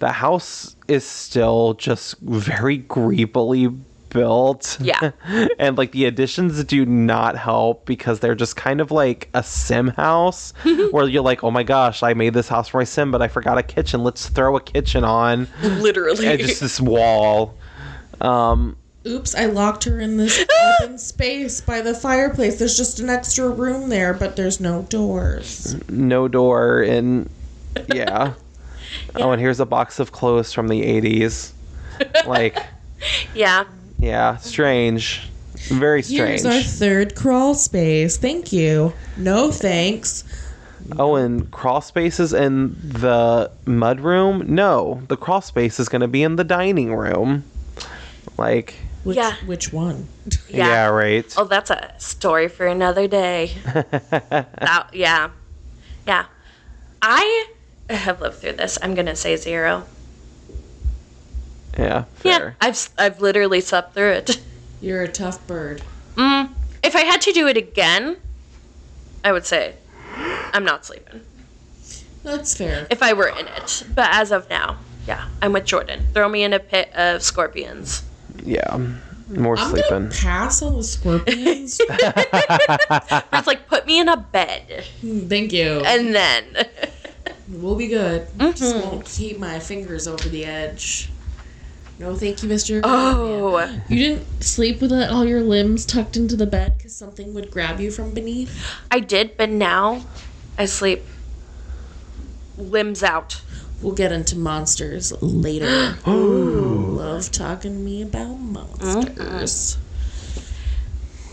the 0.00 0.12
house 0.12 0.76
is 0.88 1.06
still 1.06 1.74
just 1.74 2.18
very 2.18 2.80
creepily 2.80 3.78
built. 4.12 4.78
Yeah. 4.80 5.12
and 5.58 5.76
like 5.76 5.92
the 5.92 6.04
additions 6.04 6.62
do 6.64 6.84
not 6.86 7.36
help 7.36 7.86
because 7.86 8.20
they're 8.20 8.34
just 8.34 8.56
kind 8.56 8.80
of 8.80 8.90
like 8.90 9.28
a 9.34 9.42
sim 9.42 9.88
house 9.88 10.52
where 10.90 11.08
you're 11.08 11.22
like, 11.22 11.42
oh 11.42 11.50
my 11.50 11.62
gosh, 11.62 12.02
I 12.02 12.14
made 12.14 12.34
this 12.34 12.48
house 12.48 12.68
for 12.68 12.78
my 12.78 12.84
sim, 12.84 13.10
but 13.10 13.22
I 13.22 13.28
forgot 13.28 13.58
a 13.58 13.62
kitchen. 13.62 14.02
Let's 14.04 14.28
throw 14.28 14.56
a 14.56 14.60
kitchen 14.60 15.04
on. 15.04 15.48
Literally. 15.62 16.26
and 16.26 16.38
just 16.38 16.60
this 16.60 16.80
wall. 16.80 17.54
Um, 18.20 18.76
Oops, 19.04 19.34
I 19.34 19.46
locked 19.46 19.84
her 19.84 19.98
in 19.98 20.16
this 20.16 20.44
open 20.80 20.96
space 20.96 21.60
by 21.60 21.80
the 21.80 21.94
fireplace. 21.94 22.58
There's 22.58 22.76
just 22.76 23.00
an 23.00 23.10
extra 23.10 23.48
room 23.48 23.88
there, 23.88 24.14
but 24.14 24.36
there's 24.36 24.60
no 24.60 24.82
doors. 24.82 25.76
no 25.88 26.28
door 26.28 26.82
and 26.82 27.28
yeah. 27.92 28.34
Oh, 29.16 29.32
and 29.32 29.40
here's 29.40 29.60
a 29.60 29.66
box 29.66 29.98
of 29.98 30.12
clothes 30.12 30.52
from 30.52 30.68
the 30.68 30.82
80s. 30.82 31.52
Like, 32.26 32.58
yeah. 33.34 33.64
Yeah, 34.02 34.36
strange. 34.38 35.28
Very 35.68 36.02
strange. 36.02 36.42
Here's 36.42 36.46
our 36.46 36.60
third 36.60 37.14
crawl 37.14 37.54
space. 37.54 38.16
Thank 38.16 38.52
you. 38.52 38.92
No 39.16 39.52
thanks. 39.52 40.24
Oh, 40.98 41.14
and 41.14 41.48
crawl 41.52 41.80
spaces 41.80 42.32
in 42.32 42.76
the 42.82 43.50
mud 43.64 44.00
room? 44.00 44.44
No, 44.54 45.02
the 45.06 45.16
crawl 45.16 45.40
space 45.40 45.78
is 45.78 45.88
going 45.88 46.00
to 46.00 46.08
be 46.08 46.24
in 46.24 46.34
the 46.34 46.42
dining 46.42 46.92
room. 46.94 47.44
Like, 48.36 48.74
Which, 49.04 49.16
Yeah. 49.16 49.36
Which 49.46 49.72
one? 49.72 50.08
yeah, 50.48 50.66
Yeah. 50.66 50.86
right. 50.88 51.32
Oh, 51.36 51.44
that's 51.44 51.70
a 51.70 51.94
story 51.98 52.48
for 52.48 52.66
another 52.66 53.06
day. 53.06 53.52
that, 53.64 54.88
yeah. 54.92 55.30
Yeah. 56.06 56.24
I 57.00 57.46
have 57.88 58.20
lived 58.20 58.38
through 58.38 58.54
this. 58.54 58.78
I'm 58.82 58.94
going 58.94 59.06
to 59.06 59.16
say 59.16 59.36
zero. 59.36 59.86
Yeah, 61.78 62.04
Fair. 62.16 62.30
Yeah. 62.32 62.38
fair. 62.38 62.56
I've, 62.60 62.70
s- 62.70 62.90
I've 62.98 63.20
literally 63.20 63.60
slept 63.60 63.94
through 63.94 64.10
it. 64.12 64.40
You're 64.80 65.02
a 65.02 65.08
tough 65.08 65.46
bird. 65.46 65.82
Mm, 66.16 66.50
if 66.82 66.94
I 66.96 67.00
had 67.02 67.20
to 67.22 67.32
do 67.32 67.46
it 67.46 67.56
again, 67.56 68.16
I 69.24 69.32
would 69.32 69.46
say 69.46 69.74
I'm 70.52 70.64
not 70.64 70.84
sleeping. 70.84 71.22
That's 72.24 72.56
fair. 72.56 72.86
If 72.90 73.02
I 73.02 73.12
were 73.14 73.28
in 73.28 73.46
it. 73.48 73.84
But 73.94 74.08
as 74.12 74.30
of 74.32 74.48
now, 74.50 74.76
yeah, 75.06 75.28
I'm 75.40 75.52
with 75.52 75.64
Jordan. 75.64 76.06
Throw 76.12 76.28
me 76.28 76.42
in 76.42 76.52
a 76.52 76.58
pit 76.60 76.90
of 76.94 77.22
scorpions. 77.22 78.02
Yeah, 78.44 78.76
more 79.28 79.56
I'm 79.58 79.70
sleeping. 79.70 79.90
gonna 79.90 80.10
pass 80.10 80.62
on 80.62 80.76
the 80.76 80.84
scorpions. 80.84 81.80
It's 83.32 83.46
like 83.46 83.66
put 83.66 83.86
me 83.86 83.98
in 84.00 84.08
a 84.08 84.16
bed 84.16 84.84
Thank 85.00 85.52
you. 85.52 85.82
and 85.84 86.14
then 86.14 86.44
We'll 87.48 87.74
be 87.76 87.88
good. 87.88 88.26
Just 88.38 88.76
won't 88.76 89.04
keep 89.04 89.38
my 89.38 89.58
fingers 89.58 90.06
over 90.06 90.28
the 90.28 90.44
edge. 90.44 91.10
No, 92.02 92.16
thank 92.16 92.42
you, 92.42 92.48
Mister. 92.48 92.80
oh 92.82 93.80
You 93.88 93.96
didn't 93.96 94.42
sleep 94.42 94.80
with 94.80 94.92
all 94.92 95.24
your 95.24 95.40
limbs 95.40 95.86
tucked 95.86 96.16
into 96.16 96.34
the 96.34 96.46
bed 96.46 96.76
because 96.76 96.96
something 96.96 97.32
would 97.32 97.48
grab 97.48 97.78
you 97.78 97.92
from 97.92 98.12
beneath. 98.12 98.50
I 98.90 98.98
did, 98.98 99.36
but 99.36 99.48
now 99.50 100.04
I 100.58 100.64
sleep 100.64 101.04
limbs 102.58 103.04
out. 103.04 103.40
We'll 103.80 103.94
get 103.94 104.10
into 104.10 104.36
monsters 104.36 105.12
later. 105.22 105.96
Love 106.06 107.30
talking 107.30 107.72
to 107.72 107.78
me 107.78 108.02
about 108.02 108.34
monsters. 108.34 109.76
Mm-hmm. 109.76 110.40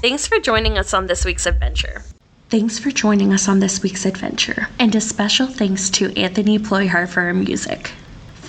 Thanks 0.02 0.28
for 0.28 0.40
joining 0.40 0.78
us 0.78 0.94
on 0.94 1.08
this 1.08 1.26
week's 1.26 1.48
adventure. 1.48 2.04
Thanks 2.50 2.78
for 2.78 2.92
joining 2.92 3.34
us 3.34 3.48
on 3.48 3.60
this 3.60 3.82
week's 3.82 4.06
adventure, 4.06 4.68
and 4.78 4.94
a 4.94 5.02
special 5.02 5.48
thanks 5.48 5.90
to 5.92 6.16
Anthony 6.16 6.60
Ployhar 6.60 7.08
for 7.08 7.22
our 7.22 7.34
music. 7.34 7.92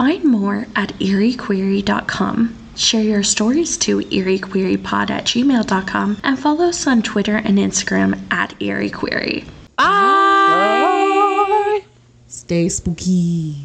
Find 0.00 0.24
more 0.24 0.66
at 0.76 0.94
eeriequery.com. 0.98 2.56
Share 2.74 3.02
your 3.02 3.22
stories 3.22 3.76
to 3.76 3.98
eeriequerypod 3.98 5.10
at 5.10 5.26
gmail.com 5.26 6.16
and 6.24 6.38
follow 6.38 6.64
us 6.64 6.86
on 6.86 7.02
Twitter 7.02 7.36
and 7.36 7.58
Instagram 7.58 8.18
at 8.32 8.58
eeriequery. 8.60 9.44
Bye. 9.76 11.00
Stay 12.28 12.70
spooky. 12.70 13.56